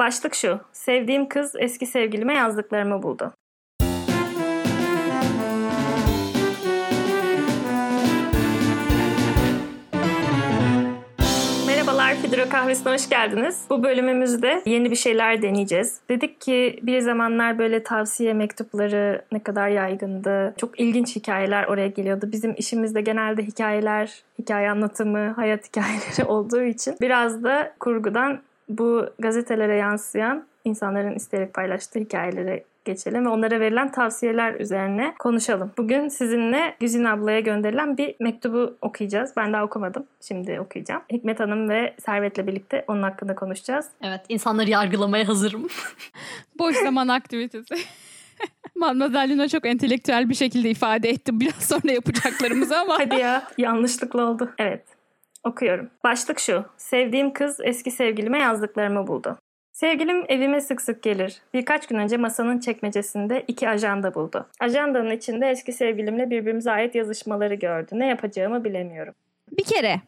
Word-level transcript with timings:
Başlık 0.00 0.34
şu. 0.34 0.60
Sevdiğim 0.72 1.28
kız 1.28 1.52
eski 1.58 1.86
sevgilime 1.86 2.34
yazdıklarımı 2.34 3.02
buldu. 3.02 3.32
Merhabalar 11.66 12.14
Fidro 12.14 12.48
Kahvesi'ne 12.48 12.92
hoş 12.92 13.08
geldiniz. 13.08 13.64
Bu 13.70 13.82
bölümümüzde 13.82 14.62
yeni 14.66 14.90
bir 14.90 14.96
şeyler 14.96 15.42
deneyeceğiz. 15.42 16.00
Dedik 16.08 16.40
ki 16.40 16.80
bir 16.82 17.00
zamanlar 17.00 17.58
böyle 17.58 17.82
tavsiye 17.82 18.34
mektupları 18.34 19.24
ne 19.32 19.42
kadar 19.42 19.68
yaygındı. 19.68 20.54
Çok 20.56 20.80
ilginç 20.80 21.16
hikayeler 21.16 21.64
oraya 21.64 21.88
geliyordu. 21.88 22.28
Bizim 22.32 22.54
işimizde 22.58 23.00
genelde 23.00 23.42
hikayeler, 23.42 24.22
hikaye 24.38 24.70
anlatımı, 24.70 25.28
hayat 25.28 25.66
hikayeleri 25.68 26.24
olduğu 26.24 26.62
için 26.62 26.96
biraz 27.00 27.44
da 27.44 27.74
kurgudan 27.80 28.40
bu 28.78 29.06
gazetelere 29.18 29.76
yansıyan 29.76 30.46
insanların 30.64 31.14
isteyerek 31.14 31.54
paylaştığı 31.54 31.98
hikayeleri 31.98 32.64
geçelim 32.84 33.24
ve 33.26 33.28
onlara 33.28 33.60
verilen 33.60 33.92
tavsiyeler 33.92 34.54
üzerine 34.54 35.14
konuşalım. 35.18 35.72
Bugün 35.78 36.08
sizinle 36.08 36.76
Güzin 36.80 37.04
ablaya 37.04 37.40
gönderilen 37.40 37.96
bir 37.96 38.14
mektubu 38.20 38.76
okuyacağız. 38.82 39.32
Ben 39.36 39.52
daha 39.52 39.64
okumadım. 39.64 40.06
Şimdi 40.20 40.60
okuyacağım. 40.60 41.02
Hikmet 41.12 41.40
Hanım 41.40 41.68
ve 41.68 41.94
Servet'le 42.06 42.46
birlikte 42.46 42.84
onun 42.88 43.02
hakkında 43.02 43.34
konuşacağız. 43.34 43.86
Evet, 44.02 44.20
insanları 44.28 44.70
yargılamaya 44.70 45.28
hazırım. 45.28 45.68
Boş 46.58 46.76
zaman 46.76 47.08
aktivitesi. 47.08 47.74
Mademoiselle 48.74 49.34
Luna 49.34 49.48
çok 49.48 49.66
entelektüel 49.66 50.28
bir 50.28 50.34
şekilde 50.34 50.70
ifade 50.70 51.08
etti 51.08 51.40
biraz 51.40 51.68
sonra 51.68 51.92
yapacaklarımızı 51.92 52.78
ama. 52.78 52.98
Hadi 52.98 53.20
ya 53.20 53.42
yanlışlıkla 53.58 54.30
oldu. 54.30 54.50
Evet 54.58 54.99
okuyorum. 55.44 55.90
Başlık 56.04 56.38
şu. 56.40 56.64
Sevdiğim 56.76 57.32
kız 57.32 57.56
eski 57.64 57.90
sevgilime 57.90 58.38
yazdıklarımı 58.38 59.06
buldu. 59.06 59.38
Sevgilim 59.72 60.24
evime 60.28 60.60
sık 60.60 60.82
sık 60.82 61.02
gelir. 61.02 61.36
Birkaç 61.54 61.86
gün 61.86 61.98
önce 61.98 62.16
masanın 62.16 62.58
çekmecesinde 62.60 63.44
iki 63.48 63.68
ajanda 63.68 64.14
buldu. 64.14 64.46
Ajandanın 64.60 65.10
içinde 65.10 65.46
eski 65.50 65.72
sevgilimle 65.72 66.30
birbirimize 66.30 66.70
ait 66.70 66.94
yazışmaları 66.94 67.54
gördü. 67.54 67.88
Ne 67.92 68.06
yapacağımı 68.06 68.64
bilemiyorum. 68.64 69.14
Bir 69.58 69.64
kere 69.64 70.00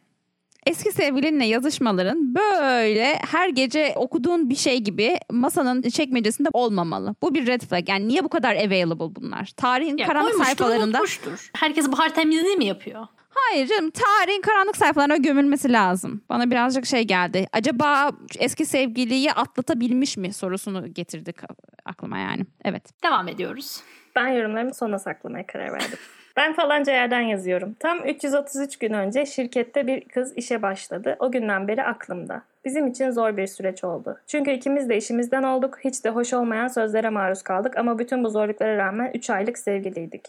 eski 0.65 0.91
sevgilinle 0.91 1.45
yazışmaların 1.45 2.35
böyle 2.35 3.15
her 3.31 3.49
gece 3.49 3.93
okuduğun 3.95 4.49
bir 4.49 4.55
şey 4.55 4.79
gibi 4.79 5.17
masanın 5.31 5.81
çekmecesinde 5.81 6.49
olmamalı. 6.53 7.15
Bu 7.21 7.33
bir 7.35 7.47
red 7.47 7.61
flag. 7.61 7.89
Yani 7.89 8.07
niye 8.07 8.23
bu 8.23 8.29
kadar 8.29 8.55
available 8.55 9.15
bunlar? 9.15 9.51
Tarihin 9.57 9.97
Ya 9.97 10.07
karanlık 10.07 10.35
sayfalarında. 10.45 10.83
unutmuştur. 10.85 11.49
Herkes 11.55 11.91
bahar 11.91 12.15
temizliği 12.15 12.57
mi 12.57 12.65
yapıyor? 12.65 13.07
Hayır 13.35 13.67
canım 13.67 13.91
tarihin 13.91 14.41
karanlık 14.41 14.77
sayfalarına 14.77 15.17
gömülmesi 15.17 15.71
lazım. 15.71 16.21
Bana 16.29 16.51
birazcık 16.51 16.85
şey 16.85 17.03
geldi. 17.03 17.47
Acaba 17.53 18.11
eski 18.39 18.65
sevgiliyi 18.65 19.31
atlatabilmiş 19.31 20.17
mi 20.17 20.33
sorusunu 20.33 20.93
getirdik 20.93 21.37
aklıma 21.85 22.17
yani. 22.17 22.45
Evet. 22.65 23.03
Devam 23.03 23.27
ediyoruz. 23.27 23.81
Ben 24.15 24.27
yorumlarımı 24.27 24.73
sona 24.73 24.99
saklamaya 24.99 25.47
karar 25.47 25.71
verdim. 25.71 25.99
Ben 26.37 26.53
falanca 26.53 26.93
yerden 26.93 27.21
yazıyorum. 27.21 27.75
Tam 27.79 28.07
333 28.07 28.77
gün 28.77 28.93
önce 28.93 29.25
şirkette 29.25 29.87
bir 29.87 30.07
kız 30.07 30.37
işe 30.37 30.61
başladı. 30.61 31.15
O 31.19 31.31
günden 31.31 31.67
beri 31.67 31.83
aklımda. 31.83 32.41
Bizim 32.65 32.87
için 32.87 33.11
zor 33.11 33.37
bir 33.37 33.47
süreç 33.47 33.83
oldu. 33.83 34.17
Çünkü 34.27 34.51
ikimiz 34.51 34.89
de 34.89 34.97
işimizden 34.97 35.43
olduk. 35.43 35.77
Hiç 35.83 36.03
de 36.03 36.09
hoş 36.09 36.33
olmayan 36.33 36.67
sözlere 36.67 37.09
maruz 37.09 37.41
kaldık 37.41 37.77
ama 37.77 37.99
bütün 37.99 38.23
bu 38.23 38.29
zorluklara 38.29 38.77
rağmen 38.77 39.11
3 39.13 39.29
aylık 39.29 39.57
sevgiliydik. 39.57 40.21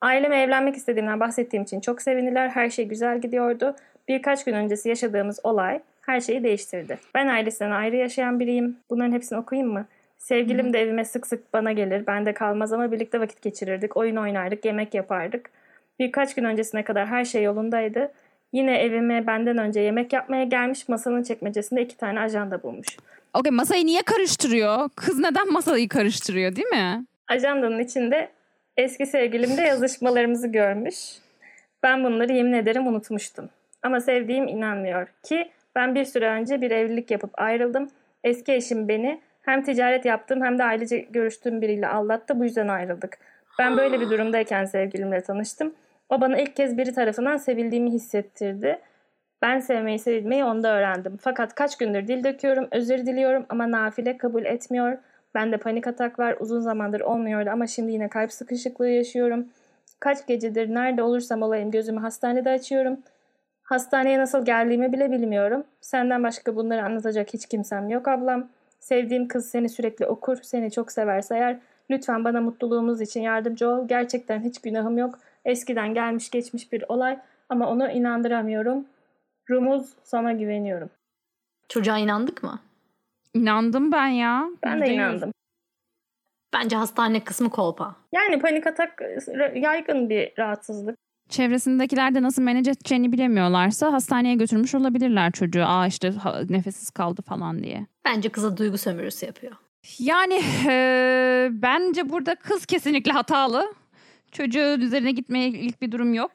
Aileme 0.00 0.42
evlenmek 0.42 0.76
istediğimden 0.76 1.20
bahsettiğim 1.20 1.62
için 1.62 1.80
çok 1.80 2.02
sevindiler. 2.02 2.48
Her 2.48 2.70
şey 2.70 2.88
güzel 2.88 3.20
gidiyordu. 3.20 3.76
Birkaç 4.08 4.44
gün 4.44 4.54
öncesi 4.54 4.88
yaşadığımız 4.88 5.40
olay 5.44 5.80
her 6.00 6.20
şeyi 6.20 6.44
değiştirdi. 6.44 6.98
Ben 7.14 7.26
ailesinden 7.26 7.70
ayrı 7.70 7.96
yaşayan 7.96 8.40
biriyim. 8.40 8.76
Bunların 8.90 9.12
hepsini 9.12 9.38
okuyayım 9.38 9.72
mı? 9.72 9.86
Sevgilim 10.18 10.72
de 10.72 10.80
evime 10.80 11.04
sık 11.04 11.26
sık 11.26 11.52
bana 11.52 11.72
gelir. 11.72 12.06
Ben 12.06 12.26
de 12.26 12.34
kalmaz 12.34 12.72
ama 12.72 12.92
birlikte 12.92 13.20
vakit 13.20 13.42
geçirirdik. 13.42 13.96
Oyun 13.96 14.16
oynardık, 14.16 14.64
yemek 14.64 14.94
yapardık. 14.94 15.50
Birkaç 15.98 16.34
gün 16.34 16.44
öncesine 16.44 16.84
kadar 16.84 17.06
her 17.06 17.24
şey 17.24 17.42
yolundaydı. 17.42 18.12
Yine 18.52 18.78
evime 18.78 19.26
benden 19.26 19.58
önce 19.58 19.80
yemek 19.80 20.12
yapmaya 20.12 20.44
gelmiş 20.44 20.88
masanın 20.88 21.22
çekmecesinde 21.22 21.82
iki 21.82 21.96
tane 21.96 22.20
ajanda 22.20 22.62
bulmuş. 22.62 22.86
Okey 23.34 23.52
masayı 23.52 23.86
niye 23.86 24.02
karıştırıyor? 24.02 24.88
Kız 24.96 25.18
neden 25.18 25.52
masayı 25.52 25.88
karıştırıyor 25.88 26.56
değil 26.56 26.68
mi? 26.68 27.04
Ajandanın 27.28 27.78
içinde 27.78 28.28
eski 28.78 29.06
sevgilimle 29.06 29.62
yazışmalarımızı 29.62 30.48
görmüş. 30.48 30.96
Ben 31.82 32.04
bunları 32.04 32.32
yemin 32.32 32.52
ederim 32.52 32.86
unutmuştum. 32.86 33.48
Ama 33.82 34.00
sevdiğim 34.00 34.48
inanmıyor 34.48 35.06
ki 35.22 35.50
ben 35.74 35.94
bir 35.94 36.04
süre 36.04 36.28
önce 36.28 36.60
bir 36.60 36.70
evlilik 36.70 37.10
yapıp 37.10 37.30
ayrıldım. 37.40 37.90
Eski 38.24 38.52
eşim 38.52 38.88
beni 38.88 39.20
hem 39.42 39.62
ticaret 39.62 40.04
yaptığım 40.04 40.42
hem 40.42 40.58
de 40.58 40.64
ailece 40.64 40.98
görüştüğüm 40.98 41.62
biriyle 41.62 41.88
aldattı. 41.88 42.40
Bu 42.40 42.44
yüzden 42.44 42.68
ayrıldık. 42.68 43.18
Ben 43.58 43.76
böyle 43.76 44.00
bir 44.00 44.10
durumdayken 44.10 44.64
sevgilimle 44.64 45.20
tanıştım. 45.20 45.74
O 46.08 46.20
bana 46.20 46.38
ilk 46.38 46.56
kez 46.56 46.78
biri 46.78 46.92
tarafından 46.92 47.36
sevildiğimi 47.36 47.90
hissettirdi. 47.90 48.78
Ben 49.42 49.60
sevmeyi 49.60 49.98
sevilmeyi 49.98 50.44
onda 50.44 50.76
öğrendim. 50.76 51.16
Fakat 51.20 51.54
kaç 51.54 51.78
gündür 51.78 52.08
dil 52.08 52.24
döküyorum, 52.24 52.68
özür 52.70 52.98
diliyorum 52.98 53.46
ama 53.48 53.70
nafile 53.70 54.16
kabul 54.16 54.44
etmiyor. 54.44 54.98
Bende 55.34 55.56
panik 55.56 55.86
atak 55.86 56.18
var. 56.18 56.36
Uzun 56.40 56.60
zamandır 56.60 57.00
olmuyordu 57.00 57.50
ama 57.52 57.66
şimdi 57.66 57.92
yine 57.92 58.08
kalp 58.08 58.32
sıkışıklığı 58.32 58.88
yaşıyorum. 58.88 59.46
Kaç 60.00 60.26
gecedir 60.26 60.74
nerede 60.74 61.02
olursam 61.02 61.42
olayım 61.42 61.70
gözümü 61.70 62.00
hastanede 62.00 62.50
açıyorum. 62.50 62.98
Hastaneye 63.62 64.18
nasıl 64.18 64.44
geldiğimi 64.44 64.92
bile 64.92 65.10
bilmiyorum. 65.10 65.64
Senden 65.80 66.22
başka 66.22 66.56
bunları 66.56 66.84
anlatacak 66.84 67.34
hiç 67.34 67.46
kimsem 67.46 67.88
yok 67.88 68.08
ablam. 68.08 68.48
Sevdiğim 68.80 69.28
kız 69.28 69.50
seni 69.50 69.68
sürekli 69.68 70.06
okur, 70.06 70.38
seni 70.42 70.70
çok 70.70 70.92
severse 70.92 71.34
eğer 71.34 71.58
lütfen 71.90 72.24
bana 72.24 72.40
mutluluğumuz 72.40 73.00
için 73.00 73.20
yardımcı 73.20 73.68
ol. 73.68 73.88
Gerçekten 73.88 74.40
hiç 74.40 74.60
günahım 74.60 74.98
yok. 74.98 75.18
Eskiden 75.44 75.94
gelmiş 75.94 76.30
geçmiş 76.30 76.72
bir 76.72 76.84
olay 76.88 77.18
ama 77.48 77.70
onu 77.70 77.90
inandıramıyorum. 77.90 78.84
Rumuz 79.50 79.92
sana 80.04 80.32
güveniyorum. 80.32 80.90
Çocuğa 81.68 81.98
inandık 81.98 82.42
mı? 82.42 82.60
İnandım 83.34 83.92
ben 83.92 84.06
ya. 84.08 84.48
Ben 84.64 84.82
de 84.82 84.94
inandım. 84.94 85.32
Bence 86.52 86.76
hastane 86.76 87.24
kısmı 87.24 87.50
kolpa. 87.50 87.96
Yani 88.12 88.38
panik 88.40 88.66
atak 88.66 89.02
yaygın 89.54 90.10
bir 90.10 90.32
rahatsızlık. 90.38 90.96
Çevresindekiler 91.28 92.14
de 92.14 92.22
nasıl 92.22 92.42
manage 92.42 92.70
edeceğini 92.70 93.12
bilemiyorlarsa 93.12 93.92
hastaneye 93.92 94.34
götürmüş 94.34 94.74
olabilirler 94.74 95.32
çocuğu. 95.32 95.64
Aa 95.66 95.86
işte 95.86 96.12
nefessiz 96.48 96.90
kaldı 96.90 97.22
falan 97.22 97.62
diye. 97.62 97.86
Bence 98.04 98.28
kıza 98.28 98.56
duygu 98.56 98.78
sömürüsü 98.78 99.26
yapıyor. 99.26 99.52
Yani 99.98 100.34
eee, 100.66 101.48
bence 101.52 102.08
burada 102.10 102.34
kız 102.34 102.66
kesinlikle 102.66 103.12
hatalı. 103.12 103.74
Çocuğun 104.32 104.80
üzerine 104.80 105.10
gitmeye 105.12 105.48
ilk 105.48 105.82
bir 105.82 105.92
durum 105.92 106.14
yok. 106.14 106.30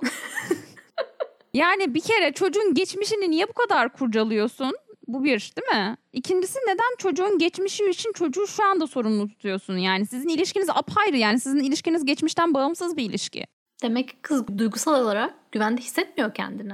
yani 1.53 1.93
bir 1.93 2.01
kere 2.01 2.33
çocuğun 2.33 2.73
geçmişini 2.73 3.31
niye 3.31 3.47
bu 3.47 3.53
kadar 3.53 3.89
kurcalıyorsun? 3.93 4.75
Bu 5.07 5.23
bir 5.23 5.53
değil 5.57 5.83
mi? 5.83 5.97
İkincisi 6.13 6.59
neden 6.67 6.97
çocuğun 6.97 7.37
geçmişi 7.37 7.89
için 7.89 8.13
çocuğu 8.13 8.47
şu 8.47 8.65
anda 8.65 8.87
sorumlu 8.87 9.27
tutuyorsun? 9.27 9.77
Yani 9.77 10.05
sizin 10.05 10.29
ilişkiniz 10.29 10.69
apayrı 10.69 11.17
yani 11.17 11.39
sizin 11.39 11.59
ilişkiniz 11.59 12.05
geçmişten 12.05 12.53
bağımsız 12.53 12.97
bir 12.97 13.03
ilişki. 13.09 13.45
Demek 13.83 14.09
ki 14.09 14.15
kız 14.21 14.47
duygusal 14.57 15.01
olarak 15.01 15.51
güvende 15.51 15.81
hissetmiyor 15.81 16.33
kendini. 16.33 16.73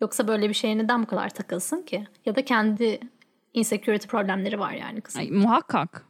Yoksa 0.00 0.28
böyle 0.28 0.48
bir 0.48 0.54
şeye 0.54 0.78
neden 0.78 1.02
bu 1.02 1.06
kadar 1.06 1.28
takılsın 1.30 1.82
ki? 1.82 2.06
Ya 2.26 2.36
da 2.36 2.44
kendi 2.44 3.00
insecurity 3.54 4.06
problemleri 4.06 4.58
var 4.58 4.72
yani 4.72 5.00
kızın. 5.00 5.20
Ay, 5.20 5.30
muhakkak. 5.30 6.07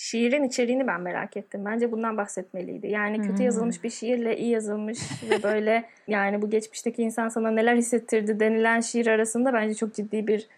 Şiirin 0.00 0.44
içeriğini 0.44 0.86
ben 0.86 1.00
merak 1.00 1.36
ettim. 1.36 1.64
Bence 1.64 1.92
bundan 1.92 2.16
bahsetmeliydi. 2.16 2.86
Yani 2.86 3.22
kötü 3.22 3.42
yazılmış 3.42 3.84
bir 3.84 3.90
şiirle 3.90 4.36
iyi 4.36 4.50
yazılmış 4.50 4.98
ve 5.30 5.42
böyle 5.42 5.84
yani 6.08 6.42
bu 6.42 6.50
geçmişteki 6.50 7.02
insan 7.02 7.28
sana 7.28 7.50
neler 7.50 7.76
hissettirdi 7.76 8.40
denilen 8.40 8.80
şiir 8.80 9.06
arasında 9.06 9.52
bence 9.52 9.74
çok 9.74 9.94
ciddi 9.94 10.26
bir 10.26 10.48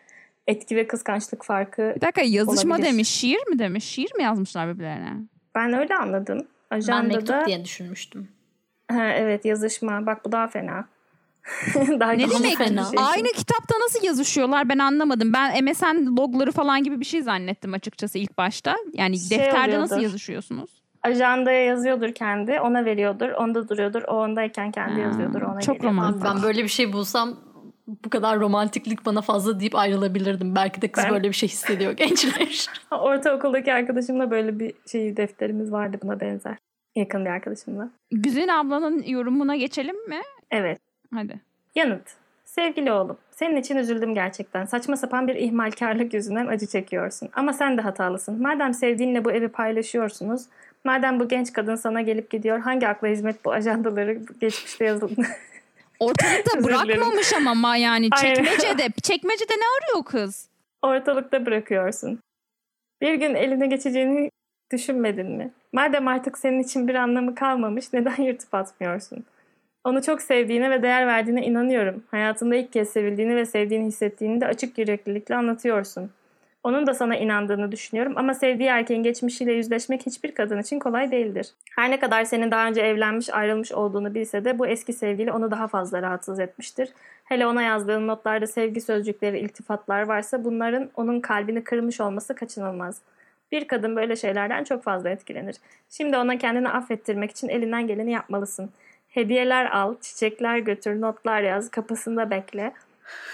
etki 0.47 0.77
ve 0.77 0.87
kıskançlık 0.87 1.45
farkı. 1.45 1.93
Bir 1.97 2.01
dakika 2.01 2.23
yazışma 2.23 2.75
Olabilir. 2.75 2.93
demiş 2.93 3.09
şiir 3.09 3.47
mi 3.49 3.59
demiş? 3.59 3.85
Şiir 3.85 4.15
mi 4.17 4.23
yazmışlar 4.23 4.75
birbirlerine? 4.75 5.13
Ben 5.55 5.73
öyle 5.73 5.97
anladım. 5.97 6.47
ben 6.71 6.77
Ajandada 6.77 7.17
mektup 7.17 7.47
diye 7.47 7.65
düşünmüştüm. 7.65 8.29
Ha, 8.89 9.09
evet 9.09 9.45
yazışma. 9.45 10.07
Bak 10.07 10.25
bu 10.25 10.33
daha 10.33 10.49
fena. 10.49 10.89
daha 12.01 12.13
Ne 12.13 12.31
demek? 12.31 12.59
fena? 12.59 12.85
şey. 12.85 12.99
Aynı 13.05 13.29
kitapta 13.29 13.75
nasıl 13.85 14.07
yazışıyorlar 14.07 14.69
ben 14.69 14.79
anlamadım. 14.79 15.33
Ben 15.33 15.65
MSN 15.65 16.17
logları 16.17 16.53
falan 16.53 16.83
gibi 16.85 17.01
bir 17.01 17.05
şey 17.05 17.23
zannettim 17.23 17.75
açıkçası 17.75 18.19
ilk 18.19 18.39
başta. 18.39 18.77
Yani 18.93 19.19
Şey 19.19 19.39
defterde 19.39 19.81
nasıl 19.81 19.95
oluyordur. 19.95 20.03
yazışıyorsunuz? 20.13 20.71
Ajandaya 21.03 21.65
yazıyordur 21.65 22.13
kendi. 22.15 22.61
Ona 22.61 22.85
veriyordur. 22.85 23.29
Onda 23.29 23.69
duruyordur. 23.69 24.03
O 24.09 24.13
ondayken 24.15 24.71
kendi 24.73 24.95
Ha, 24.95 25.01
yazıyordur. 25.01 25.43
Ona 25.43 25.61
çok 25.61 25.77
geliyor. 25.77 25.93
romantik. 25.93 26.25
Ben 26.25 26.43
böyle 26.43 26.63
bir 26.63 26.69
şey 26.69 26.93
bulsam 26.93 27.37
bu 28.05 28.11
kadar 28.11 28.41
romantiklik 28.41 29.07
bana 29.07 29.21
fazla 29.23 29.61
deyip 29.61 29.75
ayrılabilirdim. 29.75 30.55
Belki 30.55 30.83
de 30.83 30.89
kız 30.93 31.05
Ben- 31.05 31.13
böyle 31.13 31.29
bir 31.29 31.33
şey 31.35 31.49
hissediyor 31.49 31.93
gençler. 31.93 32.67
Ortaokuldaki 32.91 33.73
arkadaşımla 33.73 34.31
böyle 34.31 34.59
bir 34.59 34.73
şey 34.93 35.17
defterimiz 35.17 35.73
vardı 35.73 35.99
buna 36.03 36.21
benzer. 36.21 36.57
Yakın 36.97 37.25
bir 37.25 37.31
arkadaşımla. 37.31 37.91
Güzin 38.11 38.49
ablanın 38.49 39.03
yorumuna 39.03 39.57
geçelim 39.57 40.09
mi? 40.09 40.21
Evet. 40.51 40.79
Hadi. 41.15 41.41
Yanıt. 41.75 42.03
Sevgili 42.45 42.93
oğlum, 42.93 43.19
senin 43.31 43.57
için 43.57 43.77
üzüldüm 43.77 44.15
gerçekten. 44.15 44.65
Saçma 44.65 44.97
sapan 44.97 45.29
bir 45.29 45.35
ihmalkarlık 45.35 46.15
yüzünden 46.15 46.47
acı 46.47 46.67
çekiyorsun. 46.67 47.29
Ama 47.33 47.53
sen 47.53 47.79
de 47.79 47.83
hatalısın. 47.83 48.43
Madem 48.43 48.75
sevdiğinle 48.75 49.25
bu 49.25 49.33
evi 49.33 49.49
paylaşıyorsunuz, 49.49 50.43
madem 50.85 51.21
bu 51.21 51.29
genç 51.29 51.53
kadın 51.53 51.75
sana 51.75 52.01
gelip 52.01 52.31
gidiyor, 52.31 52.61
hangi 52.61 52.89
akla 52.89 53.09
hizmet 53.09 53.45
bu 53.45 53.53
ajandaları 53.53 54.13
geçmişte 54.41 54.85
yazıldı? 54.85 55.23
Ortalıkta 56.01 56.65
bırakmamış 56.65 57.33
ama 57.33 57.55
ma 57.55 57.77
yani 57.77 58.11
çekmecede. 58.11 58.89
çekmecede 59.03 59.53
ne 59.53 59.65
arıyor 59.79 60.05
kız? 60.05 60.49
Ortalıkta 60.83 61.47
bırakıyorsun. 61.47 62.19
Bir 63.01 63.15
gün 63.15 63.35
eline 63.35 63.67
geçeceğini 63.67 64.31
düşünmedin 64.73 65.31
mi? 65.31 65.51
Madem 65.73 66.09
artık 66.09 66.39
senin 66.39 66.63
için 66.63 66.89
bir 66.89 66.95
anlamı 66.95 67.35
kalmamış, 67.35 67.93
neden 67.93 68.23
yırtıp 68.23 68.55
atmıyorsun? 68.55 69.25
Onu 69.85 70.03
çok 70.03 70.23
sevdiğine 70.23 70.71
ve 70.71 70.83
değer 70.83 71.07
verdiğine 71.07 71.47
inanıyorum. 71.47 72.05
Hayatında 72.11 72.57
ilk 72.57 72.73
kez 72.73 72.89
sevildiğini 72.89 73.37
ve 73.37 73.47
sevdiğini 73.47 73.87
hissettiğini 73.87 74.41
de 74.41 74.47
açık 74.47 74.79
yüreklilikle 74.79 75.35
anlatıyorsun. 75.37 76.11
Onun 76.65 76.87
da 76.87 76.95
sana 76.95 77.17
inandığını 77.17 77.73
düşünüyorum 77.73 78.13
ama 78.17 78.35
sevdiği 78.35 78.69
erkeğin 78.69 79.03
geçmişiyle 79.03 79.53
yüzleşmek 79.53 80.07
hiçbir 80.07 80.35
kadın 80.35 80.59
için 80.59 80.79
kolay 80.79 81.11
değildir. 81.11 81.49
Her 81.77 81.91
ne 81.91 82.01
kadar 82.01 82.25
senin 82.25 82.51
daha 82.51 82.69
önce 82.69 82.81
evlenmiş 82.81 83.31
ayrılmış 83.31 83.73
olduğunu 83.73 84.15
bilse 84.15 84.45
de 84.45 84.59
bu 84.59 84.67
eski 84.67 84.93
sevgili 84.93 85.33
onu 85.33 85.51
daha 85.51 85.69
fazla 85.69 86.03
rahatsız 86.03 86.41
etmiştir. 86.41 86.89
Hele 87.25 87.47
ona 87.47 87.63
yazdığın 87.63 88.07
notlarda 88.09 88.47
sevgi 88.47 88.81
sözcükleri, 88.81 89.39
iltifatlar 89.39 90.03
varsa 90.03 90.45
bunların 90.45 90.91
onun 90.97 91.21
kalbini 91.21 91.65
kırmış 91.65 92.01
olması 92.01 92.35
kaçınılmaz. 92.35 93.01
Bir 93.53 93.69
kadın 93.69 93.97
böyle 93.97 94.17
şeylerden 94.17 94.65
çok 94.65 94.83
fazla 94.83 95.11
etkilenir. 95.11 95.57
Şimdi 95.91 96.17
ona 96.17 96.39
kendini 96.39 96.69
affettirmek 96.69 97.31
için 97.31 97.49
elinden 97.49 97.87
geleni 97.87 98.13
yapmalısın. 98.13 98.71
Hediyeler 99.13 99.71
al, 99.71 99.95
çiçekler 100.01 100.59
götür, 100.59 101.01
notlar 101.01 101.43
yaz, 101.43 101.71
kapısında 101.71 102.31
bekle. 102.31 102.73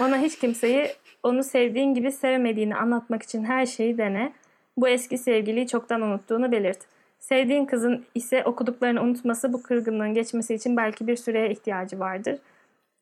Ona 0.01 0.19
hiç 0.19 0.39
kimseyi 0.39 0.89
onu 1.23 1.45
sevdiğin 1.45 1.95
gibi 1.95 2.13
sevmediğini 2.13 2.77
anlatmak 2.77 3.23
için 3.23 3.45
her 3.45 3.67
şeyi 3.67 3.99
dene. 3.99 4.33
Bu 4.77 4.89
eski 4.89 5.19
sevgiliyi 5.19 5.69
çoktan 5.69 6.03
unuttuğunu 6.03 6.53
belirt. 6.53 6.79
Sevdiğin 7.19 7.67
kızın 7.67 8.05
ise 8.15 8.45
okuduklarını 8.45 9.03
unutması 9.03 9.53
bu 9.53 9.63
kırgınlığın 9.63 10.15
geçmesi 10.15 10.55
için 10.55 10.77
belki 10.77 11.07
bir 11.07 11.17
süreye 11.17 11.51
ihtiyacı 11.51 11.99
vardır. 11.99 12.39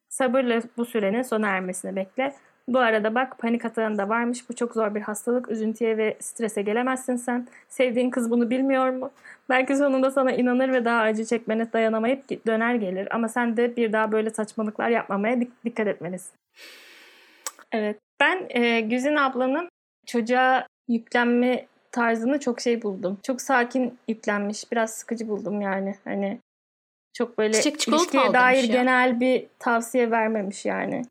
Sabırla 0.08 0.62
bu 0.76 0.84
sürenin 0.84 1.22
sona 1.22 1.48
ermesini 1.48 1.96
bekle. 1.96 2.34
Bu 2.68 2.78
arada 2.78 3.14
bak 3.14 3.38
panik 3.38 3.64
atağın 3.64 3.98
da 3.98 4.08
varmış. 4.08 4.50
Bu 4.50 4.54
çok 4.54 4.74
zor 4.74 4.94
bir 4.94 5.00
hastalık. 5.00 5.50
Üzüntüye 5.50 5.96
ve 5.98 6.16
strese 6.20 6.62
gelemezsin 6.62 7.16
sen. 7.16 7.48
Sevdiğin 7.68 8.10
kız 8.10 8.30
bunu 8.30 8.50
bilmiyor 8.50 8.90
mu? 8.90 9.10
Belki 9.48 9.76
sonunda 9.76 10.10
sana 10.10 10.32
inanır 10.32 10.72
ve 10.72 10.84
daha 10.84 11.00
acı 11.00 11.24
çekmene 11.24 11.72
dayanamayıp 11.72 12.46
döner 12.46 12.74
gelir. 12.74 13.08
Ama 13.10 13.28
sen 13.28 13.56
de 13.56 13.76
bir 13.76 13.92
daha 13.92 14.12
böyle 14.12 14.30
saçmalıklar 14.30 14.88
yapmamaya 14.88 15.34
dik- 15.34 15.64
dikkat 15.64 15.86
etmelisin. 15.86 16.32
Evet. 17.72 17.98
Ben 18.20 18.46
e, 18.48 18.80
Güzin 18.80 19.16
ablanın 19.16 19.68
çocuğa 20.06 20.66
yüklenme 20.88 21.66
tarzını 21.92 22.40
çok 22.40 22.60
şey 22.60 22.82
buldum. 22.82 23.18
Çok 23.22 23.40
sakin 23.40 23.98
yüklenmiş. 24.08 24.72
Biraz 24.72 24.90
sıkıcı 24.90 25.28
buldum 25.28 25.60
yani. 25.60 25.94
Hani 26.04 26.38
çok 27.14 27.38
böyle 27.38 27.52
Çiçek 27.52 27.88
ilişkiye 27.88 28.32
dair 28.32 28.64
ya. 28.64 28.80
genel 28.80 29.20
bir 29.20 29.46
tavsiye 29.58 30.10
vermemiş 30.10 30.64
yani. 30.64 31.02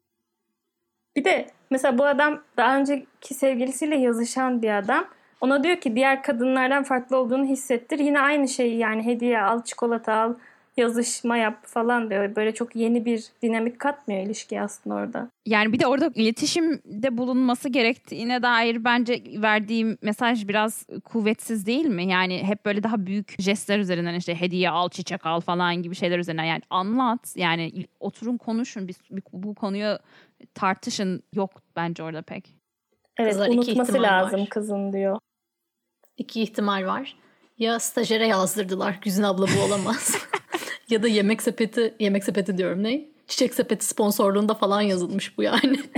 Bir 1.15 1.23
de 1.25 1.47
mesela 1.69 1.97
bu 1.97 2.05
adam 2.05 2.41
daha 2.57 2.77
önceki 2.77 3.33
sevgilisiyle 3.33 3.97
yazışan 3.97 4.61
bir 4.61 4.77
adam. 4.77 5.05
Ona 5.41 5.63
diyor 5.63 5.77
ki 5.77 5.95
diğer 5.95 6.23
kadınlardan 6.23 6.83
farklı 6.83 7.17
olduğunu 7.17 7.45
hissettir. 7.45 7.99
Yine 7.99 8.19
aynı 8.19 8.47
şeyi 8.47 8.77
yani 8.77 9.05
hediye 9.05 9.41
al, 9.41 9.63
çikolata 9.63 10.13
al, 10.13 10.35
yazışma 10.77 11.37
yap 11.37 11.65
falan 11.65 12.09
diyor. 12.09 12.35
Böyle 12.35 12.53
çok 12.53 12.75
yeni 12.75 13.05
bir 13.05 13.25
dinamik 13.41 13.79
katmıyor 13.79 14.25
ilişkiye 14.25 14.61
aslında 14.61 14.95
orada. 14.95 15.29
Yani 15.45 15.73
bir 15.73 15.79
de 15.79 15.87
orada 15.87 16.11
iletişimde 16.15 17.17
bulunması 17.17 17.69
gerektiğine 17.69 18.41
dair 18.41 18.83
bence 18.83 19.23
verdiğim 19.41 19.97
mesaj 20.01 20.47
biraz 20.47 20.85
kuvvetsiz 21.03 21.65
değil 21.65 21.85
mi? 21.85 22.05
Yani 22.07 22.43
hep 22.43 22.65
böyle 22.65 22.83
daha 22.83 23.05
büyük 23.05 23.35
jestler 23.41 23.79
üzerinden 23.79 24.13
işte 24.15 24.41
hediye 24.41 24.69
al, 24.69 24.89
çiçek 24.89 25.25
al 25.25 25.39
falan 25.41 25.75
gibi 25.83 25.95
şeyler 25.95 26.19
üzerinden 26.19 26.43
yani 26.43 26.61
anlat. 26.69 27.33
Yani 27.35 27.85
oturun 27.99 28.37
konuşun 28.37 28.87
bir- 28.87 28.95
bu 29.33 29.55
konuyu 29.55 29.97
tartışın 30.53 31.23
yok 31.33 31.51
bence 31.75 32.03
orada 32.03 32.21
pek. 32.21 32.55
Evet 33.17 33.31
Kızlar 33.31 33.47
iki 33.47 33.55
unutması 33.57 33.91
ihtimal 33.91 34.07
lazım 34.09 34.41
var. 34.41 34.49
kızın 34.49 34.93
diyor. 34.93 35.19
İki 36.17 36.41
ihtimal 36.41 36.85
var. 36.85 37.15
Ya 37.57 37.79
stajyere 37.79 38.27
yazdırdılar. 38.27 38.99
Güzin 39.01 39.23
abla 39.23 39.45
bu 39.57 39.63
olamaz. 39.63 40.15
ya 40.89 41.03
da 41.03 41.07
yemek 41.07 41.41
sepeti, 41.41 41.93
yemek 41.99 42.23
sepeti 42.23 42.57
diyorum 42.57 42.83
ne? 42.83 43.05
Çiçek 43.27 43.53
sepeti 43.53 43.85
sponsorluğunda 43.85 44.53
falan 44.53 44.81
yazılmış 44.81 45.37
bu 45.37 45.43
yani. 45.43 45.79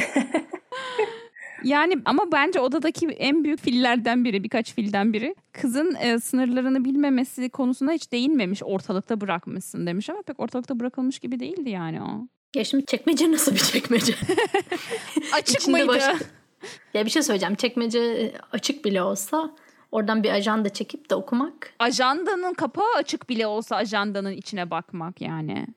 Yani 1.64 1.94
ama 2.06 2.32
bence 2.32 2.60
odadaki 2.60 3.08
en 3.08 3.44
büyük 3.44 3.60
fillerden 3.62 4.26
biri, 4.26 4.44
birkaç 4.44 4.74
filden 4.74 5.14
biri 5.14 5.36
kızın 5.52 5.96
e, 6.02 6.20
sınırlarını 6.20 6.86
bilmemesi 6.86 7.50
konusuna 7.50 7.92
hiç 7.92 8.12
değinmemiş. 8.12 8.64
Ortalıkta 8.64 9.22
bırakmışsın 9.22 9.88
demiş 9.88 10.10
ama 10.10 10.22
pek 10.22 10.40
ortalıkta 10.40 10.80
bırakılmış 10.80 11.20
gibi 11.20 11.40
değildi 11.40 11.70
yani 11.70 12.02
o. 12.02 12.28
ya 12.56 12.64
şimdi 12.64 12.86
çekmece 12.86 13.32
nasıl 13.32 13.54
bir 13.54 13.60
çekmece? 13.60 14.14
Açık 15.34 15.68
mıydı? 15.68 15.88
başka- 15.88 16.18
ya 16.94 17.06
bir 17.06 17.10
şey 17.10 17.22
söyleyeceğim. 17.24 17.56
Çekmece 17.56 18.32
açık 18.52 18.86
bile 18.86 19.02
olsa 19.02 19.56
oradan 19.98 20.24
bir 20.24 20.32
ajanda 20.32 20.70
çekip 20.70 21.10
de 21.10 21.16
okumak. 21.16 21.74
Ajandanın 21.80 22.54
kapağı 22.54 22.94
açık 22.98 23.30
bile 23.30 23.48
olsa 23.48 23.76
ajandanın 23.76 24.32
içine 24.32 24.72
bakmak 24.72 25.22
yani. 25.22 25.68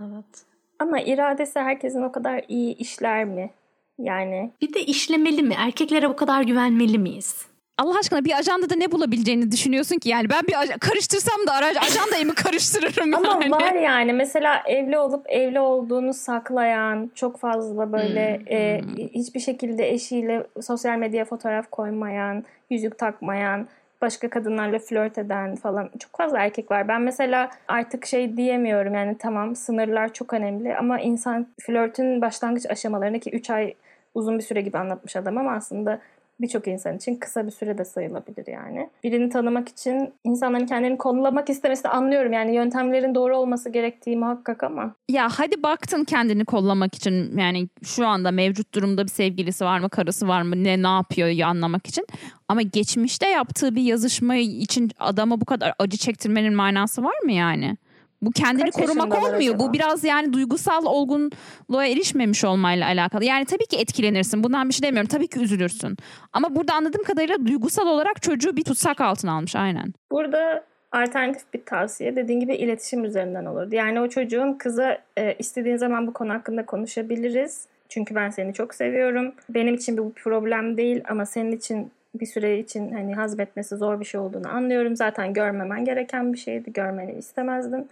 Evet. 0.00 0.44
Ama 0.78 1.00
iradesi 1.00 1.60
herkesin 1.60 2.02
o 2.02 2.12
kadar 2.12 2.44
iyi 2.48 2.76
işler 2.76 3.24
mi? 3.24 3.50
Yani 3.98 4.52
Bir 4.62 4.74
de 4.74 4.84
işlemeli 4.84 5.42
mi? 5.42 5.54
Erkeklere 5.58 6.08
bu 6.10 6.16
kadar 6.16 6.42
güvenmeli 6.42 6.98
miyiz? 6.98 7.46
Allah 7.78 7.98
aşkına 7.98 8.24
bir 8.24 8.38
ajandada 8.38 8.74
ne 8.74 8.92
bulabileceğini 8.92 9.52
düşünüyorsun 9.52 9.98
ki 9.98 10.08
yani 10.08 10.30
ben 10.30 10.42
bir 10.48 10.52
aj- 10.52 10.78
karıştırsam 10.78 11.46
da 11.46 11.52
ara- 11.52 11.80
ajandayı 11.80 12.26
mı 12.26 12.34
karıştırırım 12.44 13.14
Ama 13.14 13.28
yani. 13.42 13.50
var 13.50 13.72
yani 13.72 14.12
mesela 14.12 14.62
evli 14.66 14.98
olup 14.98 15.24
evli 15.28 15.60
olduğunu 15.60 16.14
saklayan 16.14 17.10
çok 17.14 17.38
fazla 17.38 17.92
böyle 17.92 18.36
Hmm, 18.38 18.46
e, 18.56 18.82
hiçbir 19.14 19.40
şekilde 19.40 19.90
eşiyle 19.90 20.46
sosyal 20.62 20.96
medya 20.98 21.24
fotoğraf 21.24 21.70
koymayan, 21.70 22.44
yüzük 22.70 22.98
takmayan, 22.98 23.66
başka 24.02 24.30
kadınlarla 24.30 24.78
flört 24.78 25.18
eden 25.18 25.56
falan 25.56 25.90
çok 25.98 26.16
fazla 26.16 26.38
erkek 26.38 26.70
var. 26.70 26.88
Ben 26.88 27.00
mesela 27.02 27.50
artık 27.68 28.06
şey 28.06 28.36
diyemiyorum 28.36 28.94
yani 28.94 29.18
tamam 29.18 29.56
sınırlar 29.56 30.12
çok 30.12 30.32
önemli 30.32 30.76
ama 30.76 31.00
insan 31.00 31.46
flörtün 31.60 32.20
başlangıç 32.20 32.66
aşamalarını 32.70 33.20
ki 33.20 33.30
3 33.30 33.50
ay 33.50 33.74
uzun 34.14 34.38
bir 34.38 34.44
süre 34.44 34.60
gibi 34.60 34.78
anlatmış 34.78 35.16
adam 35.16 35.38
ama 35.38 35.52
aslında 35.52 36.00
birçok 36.40 36.68
insan 36.68 36.96
için 36.96 37.16
kısa 37.16 37.46
bir 37.46 37.50
süre 37.50 37.78
de 37.78 37.84
sayılabilir 37.84 38.46
yani. 38.46 38.88
Birini 39.04 39.28
tanımak 39.28 39.68
için 39.68 40.14
insanların 40.24 40.66
kendilerini 40.66 40.98
konulamak 40.98 41.50
istemesini 41.50 41.90
anlıyorum. 41.90 42.32
Yani 42.32 42.54
yöntemlerin 42.54 43.14
doğru 43.14 43.36
olması 43.36 43.70
gerektiği 43.70 44.16
muhakkak 44.16 44.62
ama. 44.62 44.94
Ya 45.08 45.28
hadi 45.32 45.62
baktın 45.62 46.04
kendini 46.04 46.44
kollamak 46.44 46.94
için 46.94 47.38
yani 47.38 47.68
şu 47.82 48.06
anda 48.06 48.30
mevcut 48.30 48.74
durumda 48.74 49.04
bir 49.04 49.10
sevgilisi 49.10 49.64
var 49.64 49.78
mı, 49.78 49.90
karısı 49.90 50.28
var 50.28 50.42
mı, 50.42 50.64
ne 50.64 50.82
ne 50.82 50.88
yapıyor 50.88 51.28
ya 51.28 51.48
anlamak 51.48 51.86
için. 51.86 52.06
Ama 52.48 52.62
geçmişte 52.62 53.28
yaptığı 53.28 53.74
bir 53.74 53.82
yazışma 53.82 54.36
için 54.36 54.90
adama 54.98 55.40
bu 55.40 55.44
kadar 55.44 55.74
acı 55.78 55.96
çektirmenin 55.96 56.54
manası 56.54 57.04
var 57.04 57.18
mı 57.24 57.32
yani? 57.32 57.76
Bu 58.22 58.30
kendini 58.30 58.70
Kaç 58.70 58.74
korumak 58.84 59.14
olmuyor. 59.14 59.34
acaba? 59.34 59.58
Bu 59.58 59.72
biraz 59.72 60.04
yani 60.04 60.32
duygusal 60.32 60.84
olgunluğa 60.84 61.86
erişmemiş 61.86 62.44
olmayla 62.44 62.86
alakalı. 62.86 63.24
Yani 63.24 63.44
tabii 63.44 63.66
ki 63.66 63.76
etkilenirsin. 63.76 64.44
Bundan 64.44 64.68
bir 64.68 64.74
şey 64.74 64.88
demiyorum. 64.88 65.08
Tabii 65.08 65.28
ki 65.28 65.40
üzülürsün. 65.40 65.96
Ama 66.32 66.54
burada 66.56 66.74
anladığım 66.74 67.02
kadarıyla 67.02 67.46
duygusal 67.46 67.86
olarak 67.86 68.22
çocuğu 68.22 68.56
bir 68.56 68.64
tutsak 68.64 69.00
altına 69.00 69.32
almış 69.32 69.56
aynen. 69.56 69.92
Burada 70.12 70.64
alternatif 70.92 71.54
bir 71.54 71.64
tavsiye 71.64 72.16
dediğin 72.16 72.40
gibi 72.40 72.54
iletişim 72.54 73.04
üzerinden 73.04 73.44
olurdu. 73.44 73.74
Yani 73.74 74.00
o 74.00 74.08
çocuğun 74.08 74.52
kıza 74.52 74.98
e, 75.16 75.34
istediğin 75.38 75.76
zaman 75.76 76.06
bu 76.06 76.12
konu 76.12 76.32
hakkında 76.32 76.66
konuşabiliriz. 76.66 77.66
Çünkü 77.88 78.14
ben 78.14 78.30
seni 78.30 78.54
çok 78.54 78.74
seviyorum. 78.74 79.32
Benim 79.48 79.74
için 79.74 79.98
bu 79.98 80.08
bir 80.08 80.22
problem 80.22 80.76
değil 80.76 81.00
ama 81.08 81.26
senin 81.26 81.52
için 81.52 81.90
bir 82.14 82.26
süre 82.26 82.58
için 82.58 82.92
hani 82.92 83.14
hazmetmesi 83.14 83.76
zor 83.76 84.00
bir 84.00 84.04
şey 84.04 84.20
olduğunu 84.20 84.48
anlıyorum. 84.48 84.96
Zaten 84.96 85.32
görmemen 85.32 85.84
gereken 85.84 86.32
bir 86.32 86.38
şeydi. 86.38 86.72
Görmeni 86.72 87.12
istemezdim 87.12 87.84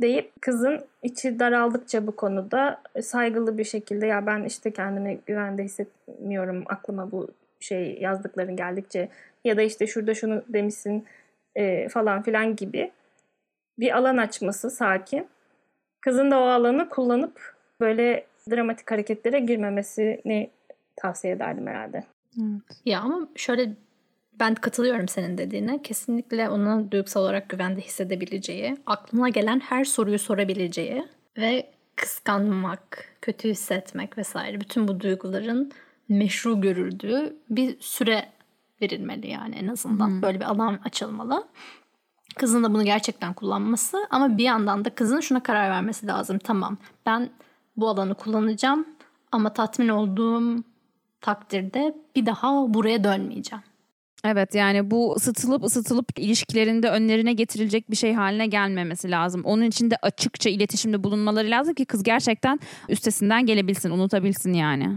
deyip 0.00 0.42
kızın 0.42 0.80
içi 1.02 1.38
daraldıkça 1.38 2.06
bu 2.06 2.16
konuda 2.16 2.82
saygılı 3.02 3.58
bir 3.58 3.64
şekilde 3.64 4.06
ya 4.06 4.26
ben 4.26 4.44
işte 4.44 4.70
kendimi 4.70 5.18
güvende 5.26 5.64
hissetmiyorum 5.64 6.64
aklıma 6.66 7.12
bu 7.12 7.28
şey 7.60 7.98
yazdıkların 8.00 8.56
geldikçe 8.56 9.08
ya 9.44 9.56
da 9.56 9.62
işte 9.62 9.86
şurada 9.86 10.14
şunu 10.14 10.42
demişsin 10.48 11.04
e, 11.54 11.88
falan 11.88 12.22
filan 12.22 12.56
gibi 12.56 12.90
bir 13.78 13.96
alan 13.96 14.16
açması 14.16 14.70
sakin. 14.70 15.28
Kızın 16.00 16.30
da 16.30 16.40
o 16.40 16.42
alanı 16.42 16.88
kullanıp 16.88 17.54
böyle 17.80 18.26
dramatik 18.50 18.90
hareketlere 18.90 19.40
girmemesini 19.40 20.50
tavsiye 20.96 21.32
ederdim 21.32 21.66
herhalde. 21.66 22.04
Ya 22.84 23.00
ama 23.00 23.28
şöyle 23.36 23.72
ben 24.40 24.54
katılıyorum 24.54 25.08
senin 25.08 25.38
dediğine. 25.38 25.82
Kesinlikle 25.82 26.48
ona 26.48 26.90
duygusal 26.90 27.22
olarak 27.22 27.48
güvende 27.48 27.80
hissedebileceği, 27.80 28.76
aklına 28.86 29.28
gelen 29.28 29.60
her 29.60 29.84
soruyu 29.84 30.18
sorabileceği 30.18 31.04
ve 31.38 31.70
kıskanmak, 31.96 33.16
kötü 33.22 33.48
hissetmek 33.48 34.18
vesaire 34.18 34.60
bütün 34.60 34.88
bu 34.88 35.00
duyguların 35.00 35.72
meşru 36.08 36.60
görüldüğü 36.60 37.36
bir 37.50 37.80
süre 37.80 38.28
verilmeli 38.82 39.30
yani 39.30 39.54
en 39.54 39.68
azından. 39.68 40.08
Hmm. 40.08 40.22
Böyle 40.22 40.40
bir 40.40 40.44
alan 40.44 40.78
açılmalı. 40.84 41.48
Kızın 42.36 42.64
da 42.64 42.74
bunu 42.74 42.84
gerçekten 42.84 43.34
kullanması 43.34 43.98
ama 44.10 44.38
bir 44.38 44.44
yandan 44.44 44.84
da 44.84 44.90
kızın 44.90 45.20
şuna 45.20 45.42
karar 45.42 45.70
vermesi 45.70 46.06
lazım. 46.06 46.38
Tamam 46.38 46.78
ben 47.06 47.30
bu 47.76 47.88
alanı 47.88 48.14
kullanacağım 48.14 48.86
ama 49.32 49.52
tatmin 49.52 49.88
olduğum 49.88 50.64
takdirde 51.20 51.96
bir 52.16 52.26
daha 52.26 52.74
buraya 52.74 53.04
dönmeyeceğim. 53.04 53.64
Evet 54.26 54.54
yani 54.54 54.90
bu 54.90 55.14
ısıtılıp 55.14 55.64
ısıtılıp 55.64 56.18
ilişkilerinde 56.18 56.88
önlerine 56.90 57.32
getirilecek 57.32 57.90
bir 57.90 57.96
şey 57.96 58.14
haline 58.14 58.46
gelmemesi 58.46 59.10
lazım. 59.10 59.42
Onun 59.44 59.62
için 59.62 59.90
de 59.90 59.96
açıkça 60.02 60.50
iletişimde 60.50 61.04
bulunmaları 61.04 61.50
lazım 61.50 61.74
ki 61.74 61.84
kız 61.84 62.02
gerçekten 62.02 62.60
üstesinden 62.88 63.46
gelebilsin, 63.46 63.90
unutabilsin 63.90 64.52
yani. 64.52 64.88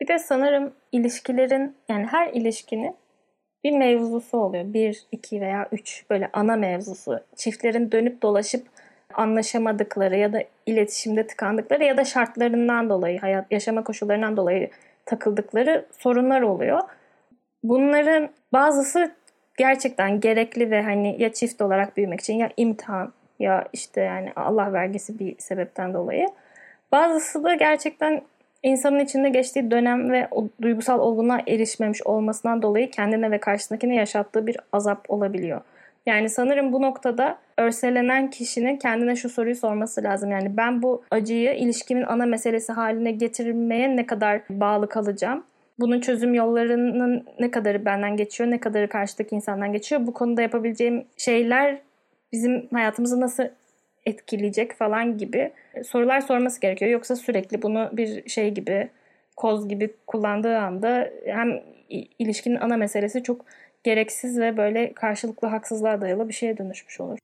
Bir 0.00 0.08
de 0.08 0.18
sanırım 0.18 0.72
ilişkilerin 0.92 1.76
yani 1.88 2.06
her 2.06 2.32
ilişkinin 2.32 2.96
bir 3.64 3.72
mevzusu 3.72 4.38
oluyor. 4.38 4.72
Bir, 4.72 5.02
iki 5.12 5.40
veya 5.40 5.68
üç 5.72 6.04
böyle 6.10 6.30
ana 6.32 6.56
mevzusu. 6.56 7.20
Çiftlerin 7.36 7.92
dönüp 7.92 8.22
dolaşıp 8.22 8.66
anlaşamadıkları 9.14 10.16
ya 10.16 10.32
da 10.32 10.44
iletişimde 10.66 11.26
tıkandıkları 11.26 11.84
ya 11.84 11.96
da 11.96 12.04
şartlarından 12.04 12.90
dolayı, 12.90 13.20
hayat 13.20 13.52
yaşama 13.52 13.84
koşullarından 13.84 14.36
dolayı 14.36 14.70
takıldıkları 15.06 15.86
sorunlar 15.98 16.40
oluyor. 16.42 16.80
Bunların 17.62 18.30
bazısı 18.54 19.10
gerçekten 19.56 20.20
gerekli 20.20 20.70
ve 20.70 20.82
hani 20.82 21.22
ya 21.22 21.32
çift 21.32 21.62
olarak 21.62 21.96
büyümek 21.96 22.20
için 22.20 22.34
ya 22.34 22.50
imtihan 22.56 23.12
ya 23.38 23.64
işte 23.72 24.00
yani 24.00 24.32
Allah 24.36 24.72
vergisi 24.72 25.18
bir 25.18 25.34
sebepten 25.38 25.94
dolayı. 25.94 26.26
Bazısı 26.92 27.44
da 27.44 27.54
gerçekten 27.54 28.22
insanın 28.62 28.98
içinde 28.98 29.28
geçtiği 29.28 29.70
dönem 29.70 30.12
ve 30.12 30.28
o 30.30 30.48
duygusal 30.62 31.00
olgunluğa 31.00 31.40
erişmemiş 31.48 32.02
olmasından 32.02 32.62
dolayı 32.62 32.90
kendine 32.90 33.30
ve 33.30 33.38
karşısındakine 33.38 33.94
yaşattığı 33.94 34.46
bir 34.46 34.56
azap 34.72 35.10
olabiliyor. 35.10 35.60
Yani 36.06 36.28
sanırım 36.28 36.72
bu 36.72 36.82
noktada 36.82 37.38
örselenen 37.58 38.30
kişinin 38.30 38.76
kendine 38.76 39.16
şu 39.16 39.28
soruyu 39.28 39.54
sorması 39.54 40.02
lazım. 40.02 40.30
Yani 40.30 40.56
ben 40.56 40.82
bu 40.82 41.02
acıyı 41.10 41.54
ilişkimin 41.54 42.02
ana 42.02 42.26
meselesi 42.26 42.72
haline 42.72 43.10
getirmeye 43.10 43.96
ne 43.96 44.06
kadar 44.06 44.40
bağlı 44.50 44.88
kalacağım? 44.88 45.44
Bunun 45.78 46.00
çözüm 46.00 46.34
yollarının 46.34 47.26
ne 47.40 47.50
kadarı 47.50 47.84
benden 47.84 48.16
geçiyor, 48.16 48.50
ne 48.50 48.60
kadarı 48.60 48.88
karşıdaki 48.88 49.34
insandan 49.34 49.72
geçiyor? 49.72 50.06
Bu 50.06 50.14
konuda 50.14 50.42
yapabileceğim 50.42 51.04
şeyler 51.16 51.80
bizim 52.32 52.68
hayatımızı 52.72 53.20
nasıl 53.20 53.44
etkileyecek 54.06 54.74
falan 54.74 55.18
gibi 55.18 55.52
sorular 55.84 56.20
sorması 56.20 56.60
gerekiyor. 56.60 56.90
Yoksa 56.90 57.16
sürekli 57.16 57.62
bunu 57.62 57.90
bir 57.92 58.28
şey 58.28 58.50
gibi, 58.50 58.88
koz 59.36 59.68
gibi 59.68 59.94
kullandığı 60.06 60.58
anda 60.58 61.10
hem 61.26 61.60
ilişkinin 62.18 62.60
ana 62.60 62.76
meselesi 62.76 63.22
çok 63.22 63.44
gereksiz 63.84 64.38
ve 64.38 64.56
böyle 64.56 64.92
karşılıklı 64.92 65.48
haksızlığa 65.48 66.00
dayalı 66.00 66.28
bir 66.28 66.34
şeye 66.34 66.58
dönüşmüş 66.58 67.00
olur. 67.00 67.18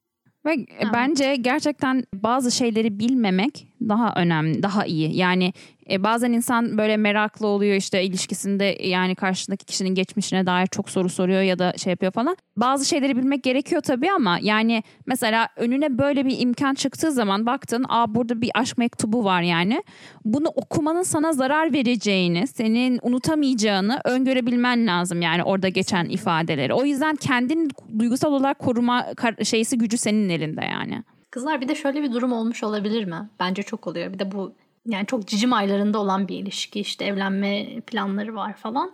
Ve 0.45 0.51
evet. 0.53 0.93
bence 0.93 1.35
gerçekten 1.35 2.03
bazı 2.13 2.51
şeyleri 2.51 2.99
bilmemek 2.99 3.67
daha 3.89 4.13
önemli, 4.15 4.63
daha 4.63 4.85
iyi. 4.85 5.15
Yani 5.15 5.53
e, 5.89 6.03
bazen 6.03 6.31
insan 6.31 6.77
böyle 6.77 6.97
meraklı 6.97 7.47
oluyor 7.47 7.75
işte 7.75 8.03
ilişkisinde 8.03 8.77
yani 8.83 9.15
karşısındaki 9.15 9.65
kişinin 9.65 9.95
geçmişine 9.95 10.45
dair 10.45 10.67
çok 10.67 10.89
soru 10.89 11.09
soruyor 11.09 11.41
ya 11.41 11.59
da 11.59 11.73
şey 11.77 11.91
yapıyor 11.91 12.11
falan. 12.11 12.37
Bazı 12.57 12.85
şeyleri 12.85 13.17
bilmek 13.17 13.43
gerekiyor 13.43 13.81
tabii 13.81 14.11
ama 14.11 14.39
yani 14.41 14.83
mesela 15.05 15.47
önüne 15.55 15.97
böyle 15.97 16.25
bir 16.25 16.39
imkan 16.39 16.73
çıktığı 16.73 17.11
zaman 17.11 17.45
baktın 17.45 17.85
aa 17.89 18.15
burada 18.15 18.41
bir 18.41 18.51
aşk 18.53 18.77
mektubu 18.77 19.23
var 19.23 19.41
yani. 19.41 19.83
Bunu 20.25 20.47
okumanın 20.47 21.03
sana 21.03 21.33
zarar 21.33 21.73
vereceğini, 21.73 22.47
senin 22.47 22.99
unutamayacağını 23.01 24.01
öngörebilmen 24.05 24.87
lazım 24.87 25.21
yani 25.21 25.43
orada 25.43 25.69
geçen 25.69 26.05
ifadeleri. 26.05 26.73
O 26.73 26.85
yüzden 26.85 27.15
kendin 27.15 27.69
duygusal 27.99 28.33
olarak 28.33 28.59
koruma 28.59 29.05
şeysi 29.43 29.77
gücü 29.77 29.97
senin 29.97 30.29
elinde 30.29 30.65
yani. 30.65 31.03
Kızlar 31.31 31.61
bir 31.61 31.67
de 31.67 31.75
şöyle 31.75 32.03
bir 32.03 32.11
durum 32.11 32.33
olmuş 32.33 32.63
olabilir 32.63 33.05
mi? 33.05 33.29
Bence 33.39 33.63
çok 33.63 33.87
oluyor. 33.87 34.13
Bir 34.13 34.19
de 34.19 34.31
bu 34.31 34.53
yani 34.85 35.05
çok 35.05 35.27
cicim 35.27 35.53
aylarında 35.53 35.99
olan 35.99 36.27
bir 36.27 36.39
ilişki 36.39 36.79
işte 36.79 37.05
evlenme 37.05 37.81
planları 37.81 38.35
var 38.35 38.53
falan. 38.53 38.93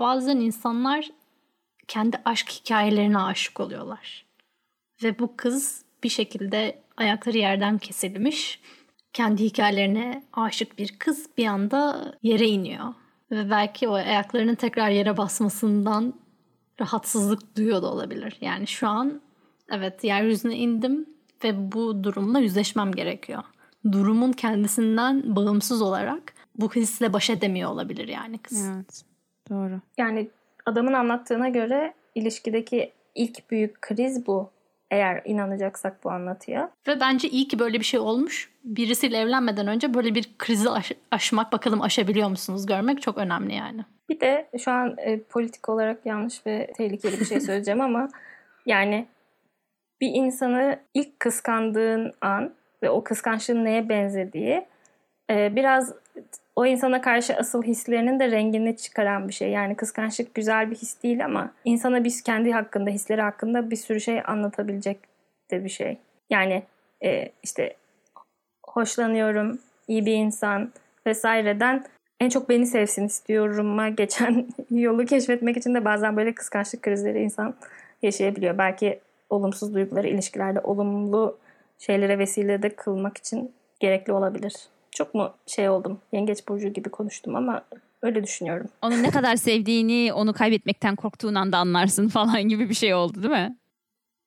Bazen 0.00 0.36
insanlar 0.36 1.08
kendi 1.88 2.20
aşk 2.24 2.50
hikayelerine 2.50 3.18
aşık 3.18 3.60
oluyorlar. 3.60 4.26
Ve 5.02 5.18
bu 5.18 5.36
kız 5.36 5.84
bir 6.04 6.08
şekilde 6.08 6.82
ayakları 6.96 7.38
yerden 7.38 7.78
kesilmiş. 7.78 8.60
Kendi 9.12 9.44
hikayelerine 9.44 10.24
aşık 10.32 10.78
bir 10.78 10.98
kız 10.98 11.28
bir 11.38 11.46
anda 11.46 12.12
yere 12.22 12.46
iniyor. 12.46 12.94
Ve 13.30 13.50
belki 13.50 13.88
o 13.88 13.92
ayaklarının 13.92 14.54
tekrar 14.54 14.90
yere 14.90 15.16
basmasından 15.16 16.14
rahatsızlık 16.80 17.56
duyuyor 17.56 17.82
da 17.82 17.92
olabilir. 17.92 18.36
Yani 18.40 18.66
şu 18.66 18.88
an 18.88 19.20
evet 19.70 20.04
yeryüzüne 20.04 20.56
indim 20.56 21.15
ve 21.44 21.72
bu 21.72 22.04
durumla 22.04 22.38
yüzleşmem 22.38 22.92
gerekiyor. 22.92 23.42
Durumun 23.92 24.32
kendisinden 24.32 25.36
bağımsız 25.36 25.82
olarak 25.82 26.34
bu 26.58 26.72
hisle 26.74 27.12
baş 27.12 27.30
edemiyor 27.30 27.70
olabilir 27.70 28.08
yani 28.08 28.38
kız. 28.38 28.68
Evet. 28.68 29.02
Doğru. 29.50 29.80
Yani 29.98 30.28
adamın 30.66 30.92
anlattığına 30.92 31.48
göre 31.48 31.94
ilişkideki 32.14 32.92
ilk 33.14 33.50
büyük 33.50 33.82
kriz 33.82 34.26
bu. 34.26 34.50
Eğer 34.90 35.22
inanacaksak 35.24 36.04
bu 36.04 36.10
anlatıya. 36.10 36.70
Ve 36.88 37.00
bence 37.00 37.28
iyi 37.28 37.48
ki 37.48 37.58
böyle 37.58 37.78
bir 37.78 37.84
şey 37.84 38.00
olmuş. 38.00 38.50
Birisiyle 38.64 39.18
evlenmeden 39.18 39.66
önce 39.66 39.94
böyle 39.94 40.14
bir 40.14 40.30
krizi 40.38 40.70
aş- 40.70 40.92
aşmak 41.10 41.52
bakalım 41.52 41.82
aşabiliyor 41.82 42.28
musunuz 42.28 42.66
görmek 42.66 43.02
çok 43.02 43.18
önemli 43.18 43.54
yani. 43.54 43.84
Bir 44.08 44.20
de 44.20 44.48
şu 44.58 44.70
an 44.70 44.94
e, 44.98 45.22
politik 45.22 45.68
olarak 45.68 46.06
yanlış 46.06 46.46
ve 46.46 46.72
tehlikeli 46.76 47.20
bir 47.20 47.24
şey 47.24 47.40
söyleyeceğim 47.40 47.80
ama 47.80 48.08
yani 48.66 49.06
bir 50.00 50.10
insanı 50.14 50.78
ilk 50.94 51.20
kıskandığın 51.20 52.12
an 52.20 52.54
ve 52.82 52.90
o 52.90 53.04
kıskançlığın 53.04 53.64
neye 53.64 53.88
benzediği 53.88 54.66
e, 55.30 55.56
biraz 55.56 55.92
o 56.56 56.66
insana 56.66 57.00
karşı 57.00 57.36
asıl 57.36 57.62
hislerinin 57.62 58.20
de 58.20 58.30
rengini 58.30 58.76
çıkaran 58.76 59.28
bir 59.28 59.32
şey. 59.32 59.50
Yani 59.50 59.76
kıskançlık 59.76 60.34
güzel 60.34 60.70
bir 60.70 60.76
his 60.76 61.02
değil 61.02 61.24
ama 61.24 61.52
insana 61.64 62.04
biz 62.04 62.22
kendi 62.22 62.52
hakkında, 62.52 62.90
hisleri 62.90 63.22
hakkında 63.22 63.70
bir 63.70 63.76
sürü 63.76 64.00
şey 64.00 64.22
anlatabilecek 64.26 64.98
de 65.50 65.64
bir 65.64 65.68
şey. 65.68 65.98
Yani 66.30 66.62
e, 67.04 67.28
işte 67.42 67.76
hoşlanıyorum, 68.66 69.58
iyi 69.88 70.06
bir 70.06 70.14
insan 70.14 70.72
vesaireden 71.06 71.84
en 72.20 72.28
çok 72.28 72.48
beni 72.48 72.66
sevsin 72.66 73.06
istiyorum'a 73.06 73.88
geçen 73.88 74.46
yolu 74.70 75.04
keşfetmek 75.04 75.56
için 75.56 75.74
de 75.74 75.84
bazen 75.84 76.16
böyle 76.16 76.34
kıskançlık 76.34 76.82
krizleri 76.82 77.22
insan 77.22 77.54
yaşayabiliyor. 78.02 78.58
Belki 78.58 79.00
olumsuz 79.30 79.74
duyguları 79.74 80.08
ilişkilerde 80.08 80.60
olumlu 80.60 81.38
şeylere 81.78 82.18
vesile 82.18 82.62
de 82.62 82.68
kılmak 82.68 83.18
için 83.18 83.52
gerekli 83.80 84.12
olabilir. 84.12 84.54
Çok 84.90 85.14
mu 85.14 85.34
şey 85.46 85.68
oldum, 85.68 85.98
yengeç 86.12 86.48
burcu 86.48 86.68
gibi 86.68 86.88
konuştum 86.88 87.36
ama 87.36 87.64
öyle 88.02 88.22
düşünüyorum. 88.22 88.66
Onu 88.82 89.02
ne 89.02 89.10
kadar 89.10 89.36
sevdiğini, 89.36 90.12
onu 90.12 90.32
kaybetmekten 90.32 90.96
korktuğun 90.96 91.34
anda 91.34 91.58
anlarsın 91.58 92.08
falan 92.08 92.42
gibi 92.42 92.68
bir 92.68 92.74
şey 92.74 92.94
oldu 92.94 93.22
değil 93.22 93.34
mi? 93.34 93.56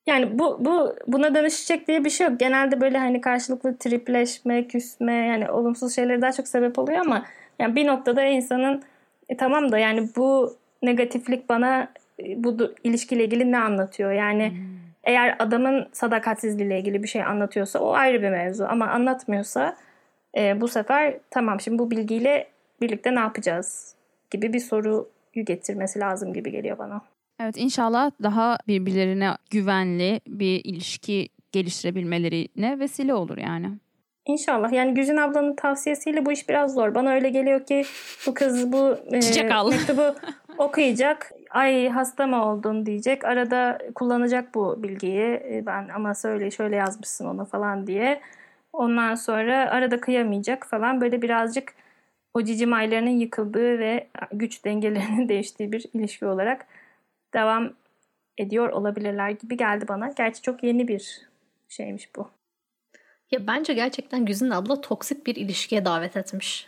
Yani 0.08 0.40
bu 0.40 0.66
bu 0.66 0.96
buna 1.08 1.36
dönüşecek 1.36 1.88
diye 1.88 2.06
bir 2.06 2.10
şey 2.10 2.28
yok. 2.28 2.40
Genelde 2.40 2.82
böyle 2.82 2.98
hani 2.98 3.22
karşılıklı 3.22 3.78
tripleşme, 3.78 4.68
küsme 4.68 5.14
yani 5.14 5.52
olumsuz 5.52 5.96
şeyleri 5.96 6.22
daha 6.22 6.32
çok 6.32 6.48
sebep 6.48 6.80
oluyor 6.80 7.00
ama 7.00 7.26
yani 7.60 7.76
bir 7.76 7.88
noktada 7.88 8.24
insanın 8.24 8.84
e, 9.30 9.38
tamam 9.38 9.72
da 9.72 9.80
yani 9.80 10.10
bu 10.16 10.56
negatiflik 10.84 11.50
bana 11.50 11.88
e, 12.20 12.44
bu 12.44 12.58
ilişkiyle 12.84 13.26
ilgili 13.26 13.52
ne 13.52 13.60
anlatıyor? 13.60 14.12
Yani 14.12 14.50
hmm 14.50 14.79
eğer 15.04 15.36
adamın 15.40 15.88
sadakatsizliğiyle 15.92 16.80
ilgili 16.80 17.04
bir 17.04 17.08
şey 17.08 17.24
anlatıyorsa 17.24 17.80
o 17.80 17.94
ayrı 17.94 18.22
bir 18.22 18.30
mevzu. 18.30 18.66
Ama 18.70 18.88
anlatmıyorsa 18.88 19.78
e, 20.38 20.62
bu 20.62 20.68
sefer 20.68 21.18
tamam 21.30 21.60
şimdi 21.60 21.80
bu 21.80 21.92
bilgiyle 21.92 22.48
birlikte 22.82 23.16
ne 23.16 23.20
yapacağız 23.20 23.96
gibi 24.32 24.54
bir 24.54 24.60
soruyu 24.60 25.08
getirmesi 25.36 26.00
lazım 26.00 26.34
gibi 26.34 26.52
geliyor 26.52 26.78
bana. 26.78 27.02
Evet 27.42 27.58
inşallah 27.58 28.12
daha 28.24 28.58
birbirlerine 28.68 29.32
güvenli 29.52 30.22
bir 30.28 30.62
ilişki 30.66 31.30
geliştirebilmelerine 31.52 32.80
vesile 32.80 33.14
olur 33.14 33.38
yani. 33.38 33.70
İnşallah. 34.26 34.72
Yani 34.72 34.94
Güzin 34.94 35.18
ablanın 35.18 35.56
tavsiyesiyle 35.56 36.26
bu 36.26 36.32
iş 36.32 36.50
biraz 36.50 36.74
zor. 36.74 36.96
Bana 36.96 37.12
öyle 37.12 37.30
geliyor 37.30 37.66
ki 37.66 37.84
bu 38.28 38.34
kız 38.34 38.72
bu 38.72 38.98
e, 39.12 39.20
mektubu 39.70 40.16
okuyacak 40.58 41.32
ay 41.50 41.90
hasta 41.90 42.28
mı 42.28 42.46
oldun 42.46 42.86
diyecek. 42.86 43.26
Arada 43.26 43.80
kullanacak 43.96 44.56
bu 44.56 44.84
bilgiyi. 44.84 45.24
E, 45.24 45.64
ben 45.66 45.90
ama 45.90 46.16
söyle 46.16 46.52
şöyle 46.52 46.76
yazmışsın 46.76 47.26
ona 47.26 47.46
falan 47.46 47.88
diye. 47.88 48.22
Ondan 48.74 49.16
sonra 49.16 49.72
arada 49.72 50.02
kıyamayacak 50.02 50.68
falan. 50.68 51.02
Böyle 51.02 51.22
birazcık 51.22 51.74
o 52.34 52.44
cicim 52.44 52.74
aylarının 52.74 53.10
yıkıldığı 53.10 53.80
ve 53.80 54.08
güç 54.34 54.66
dengelerinin 54.66 55.30
değiştiği 55.30 55.72
bir 55.72 55.86
ilişki 55.94 56.26
olarak 56.26 56.66
devam 57.34 57.74
ediyor 58.38 58.70
olabilirler 58.70 59.30
gibi 59.30 59.58
geldi 59.58 59.88
bana. 59.88 60.14
Gerçi 60.18 60.42
çok 60.42 60.64
yeni 60.64 60.88
bir 60.88 61.22
şeymiş 61.70 62.16
bu. 62.16 62.30
Ya 63.32 63.48
bence 63.48 63.74
gerçekten 63.74 64.26
Güzin 64.26 64.50
abla 64.50 64.82
toksik 64.82 65.28
bir 65.28 65.36
ilişkiye 65.36 65.86
davet 65.86 66.18
etmiş 66.18 66.68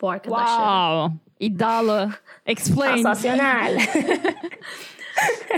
bu 0.00 0.10
arkadaşları. 0.10 0.56
Wow. 0.56 1.14
İddialı. 1.40 2.10
Explain. 2.46 3.02
Sansasyonel. 3.02 3.80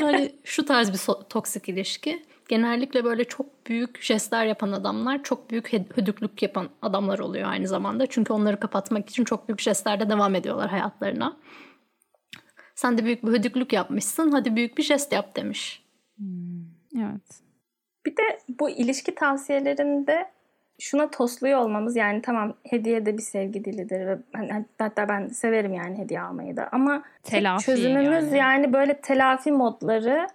Yani 0.00 0.32
şu 0.44 0.64
tarz 0.64 0.92
bir 0.92 0.98
so- 0.98 1.28
toksik 1.28 1.68
ilişki. 1.68 2.22
Genellikle 2.48 3.04
böyle 3.04 3.24
çok 3.24 3.66
büyük 3.66 4.02
jestler 4.02 4.46
yapan 4.46 4.72
adamlar, 4.72 5.22
çok 5.22 5.50
büyük 5.50 5.72
hödüklük 5.72 6.42
yapan 6.42 6.68
adamlar 6.82 7.18
oluyor 7.18 7.48
aynı 7.48 7.68
zamanda. 7.68 8.06
Çünkü 8.06 8.32
onları 8.32 8.60
kapatmak 8.60 9.10
için 9.10 9.24
çok 9.24 9.48
büyük 9.48 9.60
jestlerde 9.60 10.10
devam 10.10 10.34
ediyorlar 10.34 10.70
hayatlarına. 10.70 11.36
Sen 12.74 12.98
de 12.98 13.04
büyük 13.04 13.26
bir 13.26 13.28
hödüklük 13.28 13.72
yapmışsın, 13.72 14.30
hadi 14.30 14.56
büyük 14.56 14.78
bir 14.78 14.82
jest 14.82 15.12
yap 15.12 15.36
demiş. 15.36 15.84
Evet. 16.96 17.42
Bir 18.06 18.16
de 18.16 18.38
bu 18.48 18.70
ilişki 18.70 19.14
tavsiyelerinde 19.14 20.30
şuna 20.78 21.10
tosluyor 21.10 21.58
olmamız 21.58 21.96
yani 21.96 22.22
tamam 22.22 22.54
hediye 22.62 23.06
de 23.06 23.18
bir 23.18 23.22
sevgi 23.22 23.64
dilidir 23.64 24.06
ve 24.06 24.18
hatta 24.78 25.08
ben 25.08 25.28
severim 25.28 25.72
yani 25.72 25.98
hediye 25.98 26.20
almayı 26.20 26.56
da 26.56 26.68
ama 26.72 27.02
Telafi 27.22 27.64
çözümümüz 27.64 28.24
yani. 28.32 28.38
yani. 28.38 28.72
böyle 28.72 28.94
telafi 28.94 29.52
modları 29.52 30.26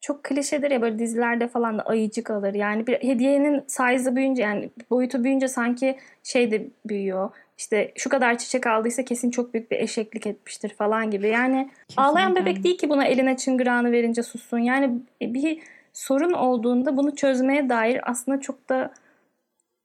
çok 0.00 0.24
klişedir 0.24 0.70
ya 0.70 0.82
böyle 0.82 0.98
dizilerde 0.98 1.48
falan 1.48 1.78
da 1.78 1.82
ayıcık 1.82 2.30
alır. 2.30 2.54
Yani 2.54 2.86
bir 2.86 2.94
hediyenin 2.94 3.64
size'ı 3.66 4.16
büyüyünce 4.16 4.42
yani 4.42 4.70
boyutu 4.90 5.24
büyüyünce 5.24 5.48
sanki 5.48 5.98
şey 6.22 6.50
de 6.50 6.66
büyüyor. 6.86 7.30
İşte 7.58 7.92
şu 7.96 8.10
kadar 8.10 8.38
çiçek 8.38 8.66
aldıysa 8.66 9.04
kesin 9.04 9.30
çok 9.30 9.54
büyük 9.54 9.70
bir 9.70 9.76
eşeklik 9.76 10.26
etmiştir 10.26 10.74
falan 10.74 11.10
gibi. 11.10 11.28
Yani 11.28 11.70
ağlayan 11.96 12.36
bebek 12.36 12.64
değil 12.64 12.78
ki 12.78 12.88
buna 12.88 13.04
eline 13.04 13.36
çıngırağını 13.36 13.92
verince 13.92 14.22
sussun. 14.22 14.58
Yani 14.58 14.98
bir 15.20 15.58
sorun 15.92 16.32
olduğunda 16.32 16.96
bunu 16.96 17.16
çözmeye 17.16 17.68
dair 17.68 18.10
aslında 18.10 18.40
çok 18.40 18.68
da 18.68 18.92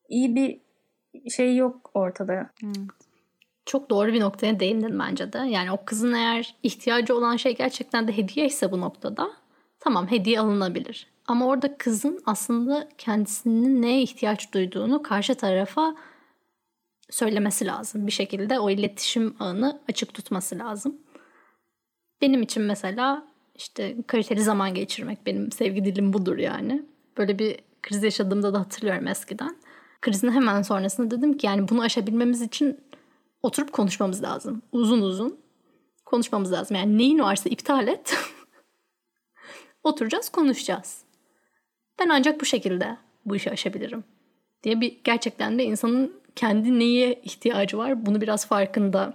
iyi 0.10 0.36
bir 0.36 0.60
şey 1.30 1.56
yok 1.56 1.92
ortada. 1.94 2.50
Çok 3.66 3.90
doğru 3.90 4.14
bir 4.14 4.20
noktaya 4.20 4.60
değindin 4.60 5.00
bence 5.00 5.34
de. 5.34 5.38
Yani 5.38 5.72
o 5.72 5.86
kızın 5.86 6.14
eğer 6.14 6.56
ihtiyacı 6.64 7.18
olan 7.18 7.36
şey 7.36 7.56
gerçekten 7.56 8.08
de 8.08 8.18
hediye 8.18 8.46
ise 8.46 8.72
bu 8.72 8.82
noktada 8.82 9.32
tamam 9.80 10.12
hediye 10.12 10.40
alınabilir. 10.40 11.08
Ama 11.28 11.46
orada 11.48 11.78
kızın 11.78 12.22
aslında 12.26 12.90
kendisinin 12.98 13.82
neye 13.82 14.02
ihtiyaç 14.02 14.54
duyduğunu 14.54 15.04
karşı 15.04 15.36
tarafa 15.36 15.96
söylemesi 17.10 17.66
lazım. 17.66 18.08
Bir 18.08 18.12
şekilde 18.12 18.60
o 18.60 18.70
iletişim 18.70 19.36
ağını 19.40 19.82
açık 19.90 20.14
tutması 20.14 20.60
lazım. 20.60 20.98
Benim 22.22 22.42
için 22.42 22.64
mesela 22.64 23.28
işte 23.56 23.96
kaliteli 24.08 24.42
zaman 24.42 24.74
geçirmek 24.74 25.26
benim 25.26 25.52
sevgi 25.52 25.86
dilim 25.86 26.14
budur 26.14 26.38
yani. 26.38 26.86
Böyle 27.18 27.40
bir 27.40 27.58
kriz 27.84 28.04
yaşadığımda 28.04 28.54
da 28.54 28.60
hatırlıyorum 28.60 29.08
eskiden. 29.08 29.56
Krizin 30.02 30.32
hemen 30.32 30.62
sonrasında 30.62 31.18
dedim 31.18 31.38
ki 31.38 31.46
yani 31.48 31.68
bunu 31.70 31.82
aşabilmemiz 31.82 32.42
için 32.42 32.80
oturup 33.44 33.74
konuşmamız 33.74 34.24
lazım. 34.24 34.62
Uzun 34.72 35.02
uzun 35.02 35.40
konuşmamız 36.06 36.52
lazım. 36.52 36.78
Yani 36.78 36.98
neyin 36.98 37.20
varsa 37.20 37.50
iptal 37.50 37.88
et. 37.88 38.18
Oturacağız, 39.84 40.30
konuşacağız. 40.30 41.02
Ben 42.00 42.10
ancak 42.10 42.42
bu 42.42 42.46
şekilde 42.46 42.98
bu 43.26 43.36
işi 43.36 43.52
aşabilirim. 43.52 44.04
Diye 44.64 44.82
bir 44.82 45.00
gerçekten 45.04 45.60
de 45.60 45.64
insanın 45.64 46.14
kendi 46.36 46.80
neye 46.80 47.22
ihtiyacı 47.24 47.78
var 47.78 48.06
bunu 48.06 48.22
biraz 48.22 48.48
farkında 48.48 49.14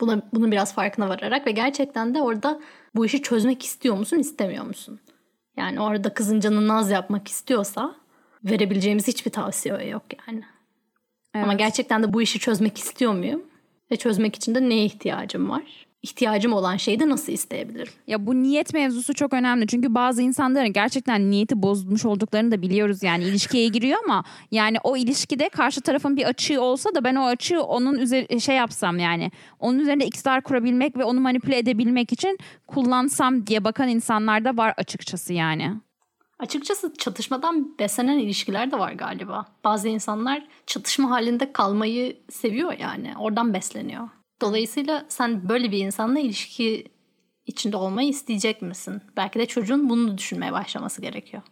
buna 0.00 0.22
bunun 0.32 0.52
biraz 0.52 0.74
farkına 0.74 1.08
vararak 1.08 1.46
ve 1.46 1.50
gerçekten 1.50 2.14
de 2.14 2.22
orada 2.22 2.60
bu 2.94 3.06
işi 3.06 3.22
çözmek 3.22 3.64
istiyor 3.64 3.96
musun, 3.96 4.18
istemiyor 4.18 4.64
musun? 4.64 5.00
Yani 5.56 5.80
orada 5.80 6.14
kızın 6.14 6.40
canı 6.40 6.68
naz 6.68 6.90
yapmak 6.90 7.28
istiyorsa 7.28 7.94
verebileceğimiz 8.44 9.08
hiçbir 9.08 9.30
tavsiye 9.30 9.88
yok 9.88 10.02
yani. 10.28 10.42
Ama 11.34 11.46
Evet. 11.46 11.58
gerçekten 11.58 12.02
de 12.02 12.12
bu 12.12 12.22
işi 12.22 12.38
çözmek 12.38 12.78
istiyor 12.78 13.14
muyum? 13.14 13.42
Ve 13.90 13.96
çözmek 13.96 14.36
için 14.36 14.54
de 14.54 14.68
neye 14.68 14.84
ihtiyacım 14.84 15.50
var? 15.50 15.62
İhtiyacım 16.02 16.52
olan 16.52 16.76
şeyi 16.76 17.00
de 17.00 17.08
nasıl 17.08 17.32
isteyebilirim? 17.32 17.92
Ya 18.06 18.26
bu 18.26 18.42
niyet 18.42 18.74
mevzusu 18.74 19.14
çok 19.14 19.32
önemli. 19.32 19.66
Çünkü 19.66 19.94
bazı 19.94 20.22
insanların 20.22 20.72
gerçekten 20.72 21.30
niyeti 21.30 21.62
bozulmuş 21.62 22.04
olduklarını 22.04 22.50
da 22.50 22.62
biliyoruz. 22.62 23.02
Yani 23.02 23.24
ilişkiye 23.24 23.68
giriyor 23.68 23.98
ama 24.04 24.24
yani 24.50 24.76
o 24.84 24.96
ilişkide 24.96 25.48
karşı 25.48 25.80
tarafın 25.80 26.16
bir 26.16 26.24
açığı 26.24 26.62
olsa 26.62 26.94
da 26.94 27.04
ben 27.04 27.14
o 27.14 27.24
açığı 27.24 27.62
onun 27.62 27.98
üzeri 27.98 28.40
şey 28.40 28.56
yapsam 28.56 28.98
yani 28.98 29.30
onun 29.58 29.78
üzerinde 29.78 30.06
iktidar 30.06 30.42
kurabilmek 30.42 30.96
ve 30.96 31.04
onu 31.04 31.20
manipüle 31.20 31.58
edebilmek 31.58 32.12
için 32.12 32.38
kullansam 32.66 33.46
diye 33.46 33.64
bakan 33.64 33.88
insanlar 33.88 34.44
da 34.44 34.56
var 34.56 34.74
açıkçası 34.76 35.32
yani. 35.32 35.72
Açıkçası 36.44 36.94
çatışmadan 36.98 37.78
beslenen 37.78 38.18
ilişkiler 38.18 38.70
de 38.70 38.78
var 38.78 38.92
galiba. 38.92 39.46
Bazı 39.64 39.88
insanlar 39.88 40.46
çatışma 40.66 41.10
halinde 41.10 41.52
kalmayı 41.52 42.16
seviyor 42.30 42.72
yani. 42.78 43.14
Oradan 43.18 43.54
besleniyor. 43.54 44.08
Dolayısıyla 44.40 45.04
sen 45.08 45.48
böyle 45.48 45.70
bir 45.70 45.78
insanla 45.78 46.18
ilişki 46.18 46.84
içinde 47.46 47.76
olmayı 47.76 48.08
isteyecek 48.08 48.62
misin? 48.62 49.02
Belki 49.16 49.38
de 49.38 49.46
çocuğun 49.46 49.90
bunu 49.90 50.18
düşünmeye 50.18 50.52
başlaması 50.52 51.02
gerekiyor. 51.02 51.42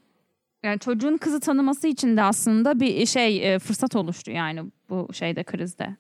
Yani 0.63 0.79
çocuğun 0.79 1.17
kızı 1.17 1.41
tanıması 1.41 1.89
için 1.89 2.17
de 2.17 2.23
aslında 2.23 2.81
bir 2.81 3.07
şey 3.07 3.55
e, 3.55 3.59
fırsat 3.59 3.97
oluştu 3.97 4.31
yani 4.31 4.61
bu 4.91 5.09
şeyde 5.13 5.45
krizde. 5.45 5.97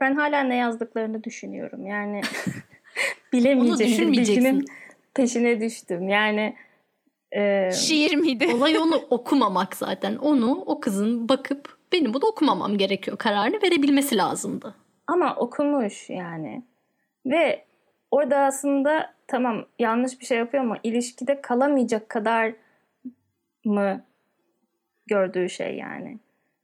Ben 0.00 0.14
hala 0.14 0.40
ne 0.42 0.56
yazdıklarını 0.56 1.24
düşünüyorum. 1.24 1.86
Yani 1.86 2.20
düşünmeyeceksin. 3.32 4.12
bilginin 4.12 4.64
peşine 5.14 5.60
düştüm. 5.60 6.08
Yani 6.08 6.56
e, 7.36 7.70
Şiir 7.72 8.16
miydi? 8.16 8.48
Olay 8.54 8.78
onu 8.78 8.96
okumamak 9.10 9.76
zaten. 9.76 10.16
Onu 10.16 10.62
o 10.66 10.80
kızın 10.80 11.28
bakıp 11.28 11.76
benim 11.92 12.14
bunu 12.14 12.24
okumamam 12.26 12.78
gerekiyor 12.78 13.16
kararını 13.16 13.62
verebilmesi 13.62 14.16
lazımdı. 14.16 14.74
Ama 15.06 15.36
okumuş 15.36 16.10
yani. 16.10 16.62
Ve 17.26 17.64
orada 18.10 18.38
aslında 18.38 19.14
tamam 19.26 19.64
yanlış 19.78 20.20
bir 20.20 20.26
şey 20.26 20.38
yapıyor 20.38 20.64
ama 20.64 20.76
ilişkide 20.82 21.40
kalamayacak 21.40 22.08
kadar 22.08 22.54
mı 23.64 24.04
gördüğü 25.06 25.48
şey 25.48 25.76
yani. 25.76 26.18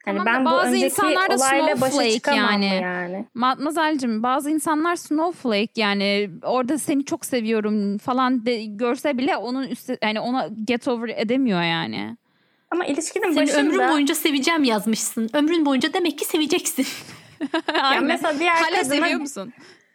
Hani 0.04 0.18
Tamam 0.18 0.34
ben 0.34 0.44
bu 0.44 0.50
bazı 0.50 0.68
önceki 0.68 0.84
insanlar 0.84 1.30
da 1.30 1.34
olayla 1.36 1.66
başa 1.80 1.90
snowflake 1.90 2.10
çıkamam 2.14 2.38
yani. 2.52 2.64
yani. 2.64 2.82
yani. 2.82 3.24
Matmazel'cim 3.34 4.22
bazı 4.22 4.50
insanlar 4.50 4.96
snowflake 4.96 5.72
yani 5.76 6.30
orada 6.42 6.78
seni 6.78 7.04
çok 7.04 7.24
seviyorum 7.24 7.98
falan 7.98 8.46
de, 8.46 8.64
görse 8.64 9.18
bile 9.18 9.36
onun 9.36 9.62
üstü 9.68 9.98
yani 10.02 10.20
ona 10.20 10.48
get 10.64 10.88
over 10.88 11.08
edemiyor 11.16 11.62
yani. 11.62 12.16
Ama 12.70 12.84
ilişkinin 12.86 13.32
Senin 13.32 13.36
başında 13.36 13.60
ömrün 13.60 13.88
boyunca 13.92 14.14
seveceğim 14.14 14.64
yazmışsın. 14.64 15.30
Ömrün 15.34 15.66
boyunca 15.66 15.92
demek 15.92 16.18
ki 16.18 16.24
seveceksin. 16.24 16.86
Aynen. 17.82 18.04
mesela 18.04 18.38
diğer 18.38 18.54
Hala 18.54 18.76
kadına- 18.80 18.84
seviyor 18.84 19.20
musun? 19.20 19.52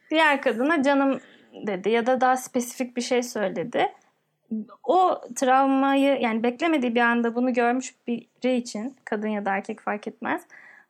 diğer 0.09 0.41
kadına 0.41 0.83
canım 0.83 1.19
dedi 1.67 1.89
ya 1.89 2.05
da 2.05 2.21
daha 2.21 2.37
spesifik 2.37 2.97
bir 2.97 3.01
şey 3.01 3.23
söyledi. 3.23 3.87
O 4.83 5.21
travmayı 5.35 6.21
yani 6.21 6.43
beklemediği 6.43 6.95
bir 6.95 7.01
anda 7.01 7.35
bunu 7.35 7.53
görmüş 7.53 7.95
biri 8.07 8.55
için 8.55 8.95
kadın 9.05 9.27
ya 9.27 9.45
da 9.45 9.55
erkek 9.55 9.79
fark 9.81 10.07
etmez. 10.07 10.41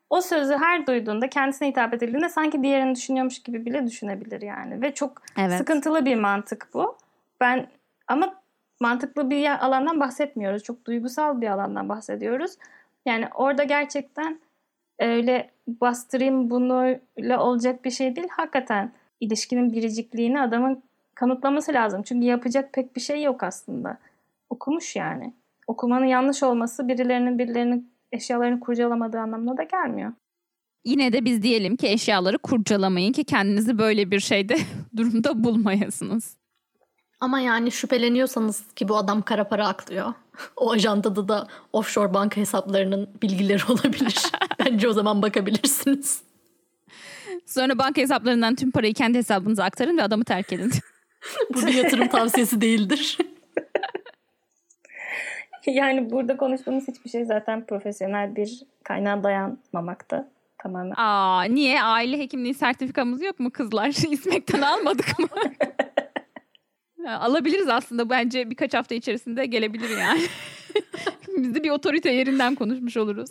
O 0.10 0.22
sözü 0.22 0.54
her 0.54 0.88
duyduğunda 0.88 1.30
kendisine 1.30 1.68
hitap 1.68 1.94
edildiğinde 1.94 2.30
sanki 2.30 2.64
diğerini 2.64 2.96
düşünüyormuş 2.96 3.44
gibi 3.44 3.66
bile 3.66 3.88
düşünebilir 3.88 4.42
yani. 4.42 4.82
Ve 4.82 4.94
çok 4.94 5.22
Evet. 5.38 5.58
sıkıntılı 5.58 6.06
bir 6.06 6.16
mantık 6.16 6.68
bu. 6.74 6.98
Ben 7.42 7.68
ama 8.08 8.34
mantıklı 8.80 9.30
bir 9.30 9.66
alandan 9.66 10.00
bahsetmiyoruz. 10.00 10.64
Çok 10.64 10.86
duygusal 10.86 11.42
bir 11.42 11.48
alandan 11.48 11.90
bahsediyoruz. 11.90 12.52
Yani 13.06 13.28
orada 13.36 13.64
gerçekten 13.64 14.40
öyle 15.00 15.50
bastırayım 15.68 16.50
bununla 16.50 17.40
olacak 17.40 17.86
bir 17.86 17.92
şey 17.92 18.16
değil. 18.16 18.28
Hakikaten 18.32 18.92
ilişkinin 19.20 19.74
biricikliğini 19.74 20.42
adamın 20.42 20.84
kanıtlaması 21.18 21.74
lazım. 21.74 22.04
Çünkü 22.04 22.28
yapacak 22.28 22.74
pek 22.74 22.96
bir 22.96 23.02
şey 23.02 23.24
yok 23.24 23.44
aslında. 23.44 23.98
Okumuş 24.50 24.96
yani. 24.96 25.34
Okumanın 25.68 26.06
yanlış 26.06 26.44
olması 26.44 26.88
birilerinin 26.88 27.40
birilerinin 27.40 27.92
eşyalarını 28.12 28.60
kurcalamadığı 28.60 29.20
anlamına 29.20 29.58
da 29.58 29.64
gelmiyor. 29.64 30.14
Yine 30.86 31.14
de 31.14 31.26
biz 31.26 31.44
diyelim 31.44 31.76
ki 31.76 31.88
eşyaları 31.88 32.38
kurcalamayın 32.38 33.12
ki 33.12 33.24
kendinizi 33.24 33.78
böyle 33.78 34.12
bir 34.12 34.20
şeyde 34.20 34.58
durumda 34.98 35.44
bulmayasınız. 35.44 36.38
Ama 37.20 37.40
yani 37.40 37.72
şüpheleniyorsanız 37.72 38.74
ki 38.76 38.88
bu 38.88 38.98
adam 38.98 39.22
kara 39.22 39.48
para 39.48 39.68
aklıyor. 39.68 40.14
O 40.56 40.72
ajandada 40.72 41.28
da 41.28 41.48
offshore 41.74 42.14
banka 42.14 42.42
hesaplarının 42.42 43.10
bilgileri 43.22 43.62
olabilir. 43.70 44.16
Bence 44.60 44.88
o 44.88 44.94
zaman 44.94 45.22
bakabilirsiniz. 45.22 46.22
Sonra 47.46 47.78
banka 47.78 48.02
hesaplarından 48.02 48.56
tüm 48.56 48.72
parayı 48.72 48.94
kendi 48.94 49.18
hesabınıza 49.18 49.64
aktarın 49.64 49.98
ve 49.98 50.04
adamı 50.04 50.24
terk 50.24 50.54
edin. 50.54 50.72
Bu 51.54 51.68
bir 51.68 51.74
yatırım 51.74 52.08
tavsiyesi 52.08 52.62
değildir. 52.62 53.18
Yani 55.68 56.12
burada 56.12 56.38
konuştuğumuz 56.38 56.88
hiçbir 56.88 57.10
şey 57.10 57.26
zaten 57.26 57.66
profesyonel 57.66 58.36
bir 58.36 58.64
kaynağa 58.84 59.24
dayanmamakta. 59.24 60.30
Tamamen. 60.58 60.94
Aa, 60.98 61.44
niye? 61.44 61.82
Aile 61.82 62.18
hekimliği 62.18 62.54
sertifikamız 62.54 63.22
yok 63.22 63.40
mu 63.40 63.52
kızlar? 63.52 63.88
İsmekten 64.12 64.62
almadık 64.62 65.20
mı? 65.20 65.28
Alabiliriz 67.08 67.70
aslında 67.70 68.10
bence 68.10 68.50
birkaç 68.50 68.74
hafta 68.74 68.96
içerisinde 68.96 69.46
gelebilir 69.46 69.98
yani. 69.98 70.22
Biz 71.38 71.56
de 71.56 71.64
bir 71.64 71.70
otorite 71.70 72.12
yerinden 72.12 72.56
konuşmuş 72.56 72.98
oluruz. 72.98 73.30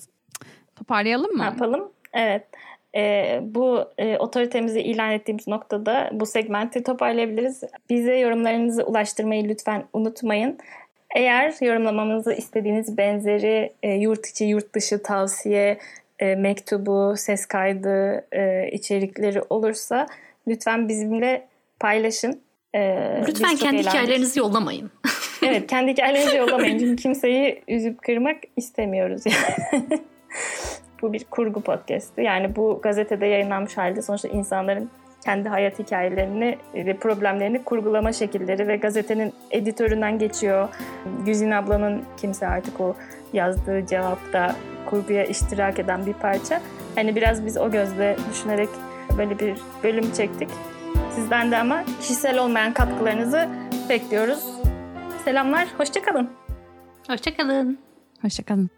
Toparlayalım 0.76 1.36
mı? 1.36 1.44
yapalım? 1.44 1.92
Evet. 2.12 2.46
Ee, 2.96 3.40
bu 3.42 3.84
e, 3.98 4.16
otoritemizi 4.18 4.80
ilan 4.80 5.12
ettiğimiz 5.12 5.48
noktada 5.48 6.10
bu 6.12 6.26
segmenti 6.26 6.82
toparlayabiliriz. 6.82 7.62
Bize 7.90 8.16
yorumlarınızı 8.16 8.84
ulaştırmayı 8.84 9.48
lütfen 9.48 9.84
unutmayın. 9.92 10.58
Eğer 11.16 11.54
yorumlamamızı 11.60 12.32
istediğiniz 12.32 12.98
benzeri 12.98 13.72
e, 13.82 13.92
yurt 13.92 14.26
içi, 14.26 14.44
yurt 14.44 14.74
dışı 14.74 15.02
tavsiye, 15.02 15.78
e, 16.18 16.34
mektubu, 16.34 17.14
ses 17.16 17.46
kaydı 17.46 18.26
e, 18.32 18.70
içerikleri 18.72 19.42
olursa 19.50 20.06
lütfen 20.48 20.88
bizimle 20.88 21.46
paylaşın. 21.80 22.40
Biz 22.74 23.28
Lütfen 23.28 23.56
kendi 23.56 23.76
eğlendik. 23.76 23.86
hikayelerinizi 23.86 24.38
yollamayın. 24.38 24.90
Evet 25.42 25.66
kendi 25.66 25.92
hikayelerinizi 25.92 26.36
yollamayın. 26.36 26.78
Çünkü 26.78 26.96
kimseyi 27.02 27.62
üzüp 27.68 28.02
kırmak 28.02 28.36
istemiyoruz 28.56 29.22
yani. 29.26 29.86
bu 31.02 31.12
bir 31.12 31.24
kurgu 31.24 31.60
podcast'ı. 31.60 32.22
Yani 32.22 32.56
bu 32.56 32.80
gazetede 32.82 33.26
yayınlanmış 33.26 33.76
halde 33.76 34.02
sonuçta 34.02 34.28
insanların 34.28 34.90
kendi 35.24 35.48
hayat 35.48 35.78
hikayelerini 35.78 36.58
ve 36.74 36.96
problemlerini 36.96 37.64
kurgulama 37.64 38.12
şekilleri 38.12 38.68
ve 38.68 38.76
gazetenin 38.76 39.32
editöründen 39.50 40.18
geçiyor. 40.18 40.68
Güzin 41.26 41.50
ablanın 41.50 42.04
kimse 42.16 42.46
artık 42.46 42.80
o 42.80 42.96
yazdığı 43.32 43.86
cevapta 43.86 44.56
kurguya 44.86 45.24
iştirak 45.24 45.78
eden 45.78 46.06
bir 46.06 46.12
parça. 46.12 46.60
Hani 46.94 47.16
biraz 47.16 47.46
biz 47.46 47.56
o 47.56 47.70
gözle 47.70 48.16
düşünerek 48.30 48.68
böyle 49.18 49.38
bir 49.38 49.56
bölüm 49.82 50.12
çektik. 50.12 50.48
Sizden 51.14 51.50
de 51.50 51.56
ama 51.56 51.84
kişisel 52.00 52.38
olmayan 52.38 52.72
katkılarınızı 52.72 53.48
bekliyoruz. 53.88 54.44
Selamlar, 55.24 55.68
hoşçakalın. 55.78 56.30
Hoşçakalın. 57.08 57.78
Hoşçakalın. 58.22 58.75